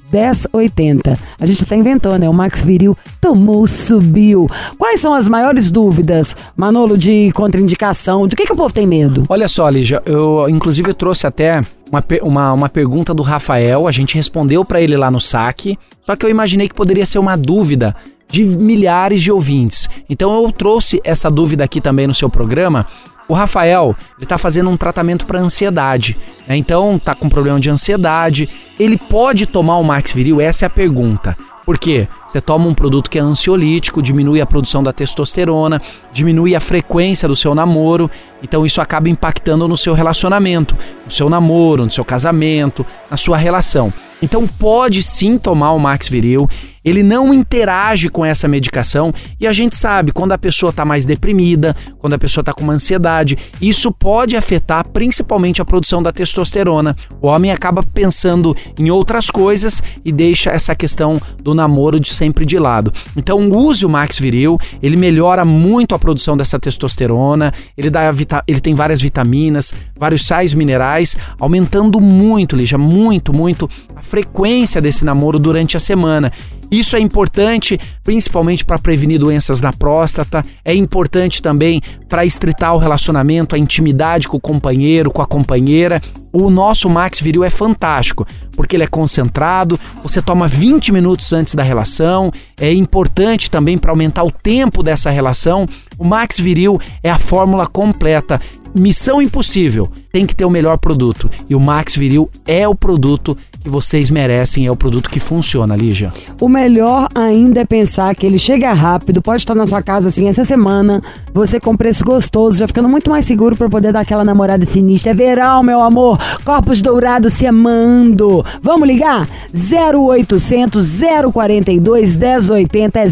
A 1.39 1.45
gente 1.45 1.63
até 1.63 1.75
inventou, 1.75 2.17
né? 2.17 2.29
O 2.29 2.33
Max 2.33 2.61
Viril 2.61 2.97
tomou, 3.19 3.67
subiu. 3.67 4.47
Quais 4.77 4.99
são 4.99 5.13
as 5.13 5.27
maiores 5.27 5.71
dúvidas, 5.71 6.35
Manolo, 6.55 6.97
de 6.97 7.31
contraindicação? 7.33 8.27
Do 8.27 8.35
que, 8.35 8.45
que 8.45 8.53
o 8.53 8.55
povo 8.55 8.73
tem 8.73 8.87
medo? 8.87 9.23
Olha 9.29 9.47
só, 9.47 9.67
Lígia, 9.69 10.01
eu 10.05 10.45
inclusive 10.49 10.89
eu 10.89 10.95
trouxe 10.95 11.27
até 11.27 11.61
uma, 11.91 12.03
uma, 12.21 12.53
uma 12.53 12.69
pergunta 12.69 13.13
do 13.13 13.23
Rafael, 13.23 13.87
a 13.87 13.91
gente 13.91 14.15
respondeu 14.15 14.65
pra 14.65 14.81
ele 14.81 14.97
lá 14.97 15.11
no 15.11 15.19
saque, 15.19 15.77
só 16.05 16.15
que 16.15 16.25
eu 16.25 16.29
imaginei 16.29 16.67
que 16.67 16.75
poderia 16.75 17.05
ser 17.05 17.19
uma 17.19 17.35
dúvida 17.35 17.95
de 18.29 18.43
milhares 18.43 19.21
de 19.21 19.31
ouvintes. 19.31 19.89
Então 20.09 20.43
eu 20.43 20.51
trouxe 20.51 21.01
essa 21.03 21.29
dúvida 21.29 21.63
aqui 21.63 21.79
também 21.79 22.07
no 22.07 22.13
seu 22.13 22.29
programa. 22.29 22.85
O 23.27 23.33
Rafael, 23.33 23.95
ele 24.17 24.27
tá 24.27 24.37
fazendo 24.37 24.69
um 24.69 24.77
tratamento 24.77 25.25
para 25.25 25.39
ansiedade, 25.39 26.15
né? 26.47 26.55
Então 26.55 26.99
tá 26.99 27.15
com 27.15 27.27
problema 27.27 27.59
de 27.59 27.69
ansiedade. 27.69 28.47
Ele 28.79 28.97
pode 28.97 29.47
tomar 29.47 29.77
o 29.77 29.83
Max 29.83 30.11
Viril? 30.11 30.39
Essa 30.39 30.65
é 30.65 30.67
a 30.67 30.69
pergunta. 30.69 31.35
Por 31.65 31.79
quê? 31.79 32.07
Você 32.27 32.39
toma 32.39 32.67
um 32.67 32.75
produto 32.75 33.09
que 33.09 33.17
é 33.17 33.21
ansiolítico, 33.21 34.01
diminui 34.01 34.39
a 34.39 34.45
produção 34.45 34.83
da 34.83 34.93
testosterona, 34.93 35.81
diminui 36.13 36.55
a 36.55 36.59
frequência 36.59 37.27
do 37.27 37.35
seu 37.35 37.55
namoro, 37.55 38.11
então 38.43 38.63
isso 38.63 38.79
acaba 38.81 39.09
impactando 39.09 39.67
no 39.67 39.75
seu 39.75 39.95
relacionamento, 39.95 40.75
no 41.03 41.11
seu 41.11 41.27
namoro, 41.27 41.85
no 41.85 41.91
seu 41.91 42.05
casamento, 42.05 42.85
na 43.09 43.17
sua 43.17 43.37
relação. 43.37 43.91
Então 44.25 44.47
pode 44.47 45.03
sim 45.03 45.37
tomar 45.37 45.73
o 45.73 45.79
Max 45.79 46.09
Viril. 46.09 46.49
ele 46.85 47.01
não 47.01 47.33
interage 47.33 48.09
com 48.09 48.23
essa 48.23 48.47
medicação 48.47 49.11
e 49.39 49.47
a 49.47 49.51
gente 49.51 49.75
sabe 49.75 50.11
quando 50.11 50.33
a 50.33 50.37
pessoa 50.37 50.69
está 50.69 50.85
mais 50.85 51.03
deprimida, 51.03 51.75
quando 51.97 52.13
a 52.13 52.17
pessoa 52.17 52.43
está 52.43 52.53
com 52.53 52.63
uma 52.63 52.73
ansiedade, 52.73 53.35
isso 53.59 53.91
pode 53.91 54.37
afetar 54.37 54.87
principalmente 54.89 55.61
a 55.61 55.65
produção 55.65 56.03
da 56.03 56.11
testosterona. 56.11 56.95
O 57.19 57.27
homem 57.27 57.51
acaba 57.51 57.81
pensando 57.81 58.55
em 58.77 58.91
outras 58.91 59.31
coisas 59.31 59.81
e 60.03 60.11
deixa 60.11 60.51
essa 60.51 60.75
questão 60.75 61.19
do 61.41 61.55
namoro 61.55 61.99
de 61.99 62.13
sempre 62.13 62.45
de 62.45 62.59
lado. 62.59 62.93
Então 63.17 63.49
use 63.49 63.83
o 63.83 63.89
Max 63.89 64.19
Viril, 64.19 64.59
ele 64.81 64.95
melhora 64.95 65.43
muito 65.43 65.95
a 65.95 65.99
produção 65.99 66.37
dessa 66.37 66.59
testosterona, 66.59 67.51
ele 67.75 67.89
dá 67.89 68.13
ele 68.47 68.59
tem 68.59 68.75
várias 68.75 69.01
vitaminas, 69.01 69.73
vários 69.97 70.25
sais 70.25 70.53
minerais, 70.53 71.15
aumentando 71.39 71.99
muito, 71.99 72.55
Lígia, 72.55 72.77
muito, 72.77 73.33
muito 73.33 73.67
a 73.95 74.03
frequência 74.15 74.81
desse 74.81 75.03
namoro 75.03 75.37
durante 75.37 75.75
a 75.75 75.79
semana. 75.79 76.31
Isso 76.71 76.95
é 76.95 77.01
importante, 77.01 77.77
principalmente 78.01 78.63
para 78.63 78.79
prevenir 78.79 79.19
doenças 79.19 79.59
na 79.59 79.73
próstata, 79.73 80.41
é 80.63 80.73
importante 80.73 81.41
também 81.41 81.81
para 82.07 82.25
estreitar 82.25 82.73
o 82.73 82.77
relacionamento, 82.77 83.55
a 83.55 83.59
intimidade 83.59 84.29
com 84.29 84.37
o 84.37 84.39
companheiro, 84.39 85.11
com 85.11 85.21
a 85.21 85.25
companheira. 85.25 86.01
O 86.31 86.49
nosso 86.49 86.89
Max 86.89 87.19
Viril 87.19 87.43
é 87.43 87.49
fantástico, 87.49 88.25
porque 88.53 88.77
ele 88.77 88.83
é 88.83 88.87
concentrado, 88.87 89.77
você 90.01 90.21
toma 90.21 90.47
20 90.47 90.93
minutos 90.93 91.33
antes 91.33 91.53
da 91.53 91.61
relação, 91.61 92.31
é 92.57 92.71
importante 92.71 93.51
também 93.51 93.77
para 93.77 93.91
aumentar 93.91 94.23
o 94.23 94.31
tempo 94.31 94.81
dessa 94.81 95.09
relação. 95.09 95.65
O 95.99 96.05
Max 96.05 96.39
Viril 96.39 96.79
é 97.03 97.11
a 97.11 97.19
fórmula 97.19 97.67
completa. 97.67 98.39
Missão 98.73 99.21
impossível, 99.21 99.89
tem 100.11 100.25
que 100.25 100.35
ter 100.35 100.43
o 100.43 100.49
melhor 100.49 100.77
produto. 100.77 101.29
E 101.49 101.55
o 101.55 101.59
Max 101.59 101.95
Viril 101.95 102.29
é 102.45 102.67
o 102.67 102.75
produto 102.75 103.37
que 103.65 103.69
vocês 103.69 104.11
merecem, 104.11 104.67
é 104.67 104.71
o 104.71 104.75
produto 104.75 105.09
que 105.09 105.19
funciona, 105.19 105.75
Lígia. 105.75 106.13
O 106.39 106.47
melhor 106.47 107.09
ainda 107.15 107.61
é 107.61 107.65
pensar 107.65 108.13
que 108.13 108.23
ele 108.23 108.37
chega 108.37 108.71
rápido, 108.71 109.23
pode 109.23 109.41
estar 109.41 109.55
na 109.55 109.65
sua 109.65 109.81
casa 109.81 110.09
assim 110.09 110.27
essa 110.27 110.43
semana, 110.43 111.01
você 111.33 111.59
com 111.59 111.75
preço 111.75 112.05
gostoso, 112.05 112.59
já 112.59 112.67
ficando 112.67 112.87
muito 112.87 113.09
mais 113.09 113.25
seguro 113.25 113.55
para 113.55 113.67
poder 113.67 113.91
dar 113.91 114.01
aquela 114.01 114.23
namorada 114.23 114.63
sinistra. 114.67 115.11
É 115.11 115.15
verão, 115.15 115.63
meu 115.63 115.81
amor, 115.81 116.19
corpos 116.43 116.79
dourados 116.79 117.33
se 117.33 117.47
amando. 117.47 118.45
Vamos 118.61 118.87
ligar? 118.87 119.27
0800 119.51 121.01
042 121.33 122.17
1080 122.17 122.99
é 122.99 123.07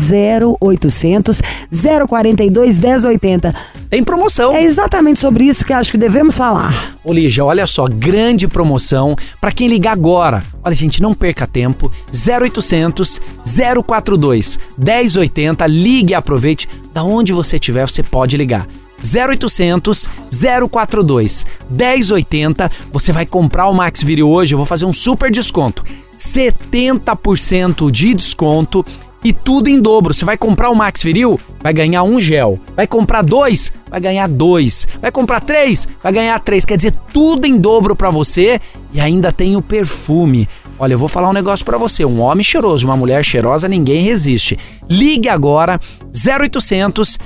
0800 0.62 1.42
042 2.08 2.80
1080. 2.80 3.56
Tem 3.94 4.04
promoção. 4.04 4.56
É 4.56 4.64
exatamente 4.64 5.20
sobre 5.20 5.44
isso 5.44 5.64
que 5.64 5.72
acho 5.72 5.92
que 5.92 6.00
devemos 6.00 6.36
falar. 6.36 6.96
Ô 7.04 7.14
Lígia, 7.14 7.46
olha 7.46 7.68
só, 7.68 7.86
grande 7.88 8.48
promoção 8.48 9.16
para 9.40 9.52
quem 9.52 9.68
ligar 9.68 9.92
agora. 9.92 10.44
Olha, 10.64 10.74
gente, 10.74 11.00
não 11.00 11.14
perca 11.14 11.46
tempo. 11.46 11.92
0800 12.12 13.22
042 13.86 14.58
1080. 14.76 15.68
Ligue 15.68 16.14
e 16.14 16.16
aproveite. 16.16 16.68
Da 16.92 17.04
onde 17.04 17.34
você 17.34 17.58
estiver, 17.58 17.88
você 17.88 18.02
pode 18.02 18.36
ligar. 18.36 18.68
0800 18.98 20.10
042 20.72 21.46
1080. 21.70 22.72
Você 22.92 23.12
vai 23.12 23.28
comprar 23.28 23.68
o 23.68 23.76
Max 23.76 24.02
Viril 24.02 24.28
hoje, 24.28 24.56
eu 24.56 24.58
vou 24.58 24.66
fazer 24.66 24.88
um 24.88 24.94
super 24.94 25.30
desconto. 25.30 25.84
70% 26.18 27.92
de 27.92 28.16
desconto 28.16 28.84
e 29.24 29.32
tudo 29.32 29.70
em 29.70 29.80
dobro. 29.80 30.14
Você 30.14 30.26
vai 30.26 30.38
comprar 30.38 30.70
o 30.70 30.76
Max 30.76 31.02
Viril, 31.02 31.40
vai 31.62 31.74
ganhar 31.74 32.04
um 32.04 32.20
gel. 32.20 32.60
Vai 32.76 32.88
comprar 32.88 33.22
dois, 33.22 33.72
vai 33.90 34.00
ganhar 34.00 34.28
dois. 34.28 34.88
Vai 35.02 35.12
comprar 35.12 35.40
três, 35.40 35.88
vai 36.02 36.12
ganhar 36.12 36.40
três. 36.40 36.66
Quer 36.66 36.78
dizer, 36.78 36.94
tudo 37.14 37.46
em 37.46 37.58
dobro 37.58 37.96
pra 37.96 38.10
você 38.10 38.60
e 38.94 39.00
ainda 39.00 39.32
tem 39.32 39.56
o 39.56 39.62
perfume. 39.62 40.48
Olha, 40.80 40.94
eu 40.94 40.98
vou 40.98 41.08
falar 41.08 41.30
um 41.30 41.34
negócio 41.34 41.66
pra 41.66 41.78
você. 41.78 42.04
Um 42.04 42.20
homem 42.20 42.44
cheiroso, 42.44 42.86
uma 42.86 42.98
mulher 42.98 43.24
cheirosa, 43.24 43.68
ninguém 43.68 44.04
resiste. 44.04 44.58
Ligue 44.90 45.30
agora 45.30 45.80
0800 46.14 47.18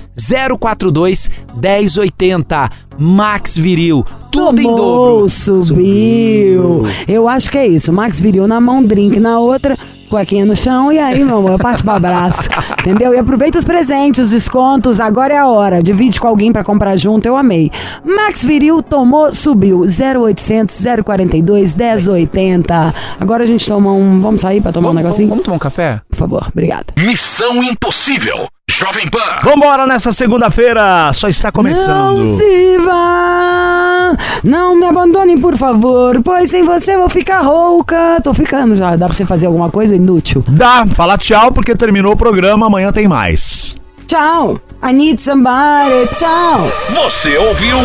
042 0.60 1.31
1080. 1.60 2.69
Max 2.99 3.57
Viril, 3.57 4.05
tudo 4.31 4.60
em 4.60 4.63
Tomou, 4.63 4.77
dobro. 4.77 5.29
Subiu. 5.29 6.83
Eu 7.07 7.27
acho 7.27 7.49
que 7.49 7.57
é 7.57 7.67
isso. 7.67 7.93
Max 7.93 8.19
virou 8.19 8.47
na 8.47 8.60
mão, 8.60 8.83
drink 8.83 9.19
na 9.19 9.39
outra, 9.39 9.77
cuequinha 10.10 10.46
no 10.46 10.56
chão 10.56 10.91
e 10.91 11.00
aí, 11.00 11.24
meu 11.24 11.38
amor, 11.38 11.52
eu 11.52 11.58
passo 11.60 11.84
pro 11.84 11.93
abraço. 11.93 12.50
Entendeu? 12.80 13.13
E 13.13 13.17
aproveita 13.17 13.58
os 13.60 13.63
presentes, 13.65 14.20
os 14.26 14.30
descontos. 14.32 15.00
Agora 15.00 15.34
é 15.34 15.38
a 15.38 15.48
hora. 15.48 15.82
Divide 15.84 16.20
com 16.20 16.28
alguém 16.28 16.52
pra 16.52 16.63
comprar 16.63 16.96
junto. 16.96 17.26
Eu 17.26 17.36
amei. 17.36 17.70
Max 18.04 18.43
Viril 18.46 18.82
tomou, 18.82 19.34
subiu. 19.34 19.82
0800 19.82 20.86
042 21.04 21.76
1080. 21.76 22.93
Agora 23.20 23.43
a 23.43 23.48
gente 23.48 23.65
toma 23.67 23.91
um. 23.91 24.20
Vamos 24.20 24.41
sair 24.41 24.62
pra 24.62 24.72
tomar 24.72 24.89
um 24.89 24.93
Vamos, 24.93 25.04
negocinho? 25.04 25.30
vamos 25.30 25.43
tomar 25.43 25.56
um 25.58 25.60
café? 25.60 26.02
Por 26.10 26.17
favor, 26.17 26.48
obrigada. 26.52 26.86
Missão 26.98 27.62
Impossível. 27.63 28.48
Jovem 28.69 29.08
Pan. 29.08 29.39
Vambora 29.43 29.88
nessa 29.88 30.12
segunda-feira, 30.12 31.12
só 31.13 31.30
está 31.30 31.51
começando. 31.51 32.17
Não 32.17 32.25
se 32.25 32.77
vá, 32.80 34.15
não 34.43 34.75
me 34.77 34.86
abandone, 34.86 35.39
por 35.39 35.56
favor, 35.56 36.21
pois 36.21 36.51
sem 36.51 36.63
você 36.65 36.95
eu 36.95 36.99
vou 36.99 37.10
ficar 37.10 37.39
rouca. 37.41 38.19
Tô 38.21 38.34
ficando 38.34 38.75
já. 38.75 38.95
Dá 38.97 39.08
pra 39.08 39.15
você 39.15 39.25
fazer 39.25 39.45
alguma 39.45 39.71
coisa 39.71 39.95
inútil? 39.95 40.43
Dá, 40.49 40.86
fala 40.86 41.17
tchau 41.17 41.51
porque 41.53 41.73
terminou 41.75 42.12
o 42.12 42.17
programa, 42.17 42.65
amanhã 42.67 42.91
tem 42.91 43.08
mais. 43.08 43.77
Tchau. 44.06 44.60
I 44.84 44.93
need 44.93 45.19
somebody. 45.21 46.08
Tchau. 46.15 46.69
Você 46.89 47.38
ouviu? 47.38 47.77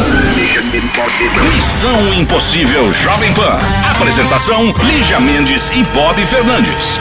Missão 1.55 2.13
Impossível 2.15 2.93
Jovem 2.93 3.33
Pan. 3.35 3.59
Apresentação: 3.93 4.75
Lígia 4.85 5.21
Mendes 5.21 5.71
e 5.71 5.83
Bob 5.85 6.21
Fernandes. 6.27 7.01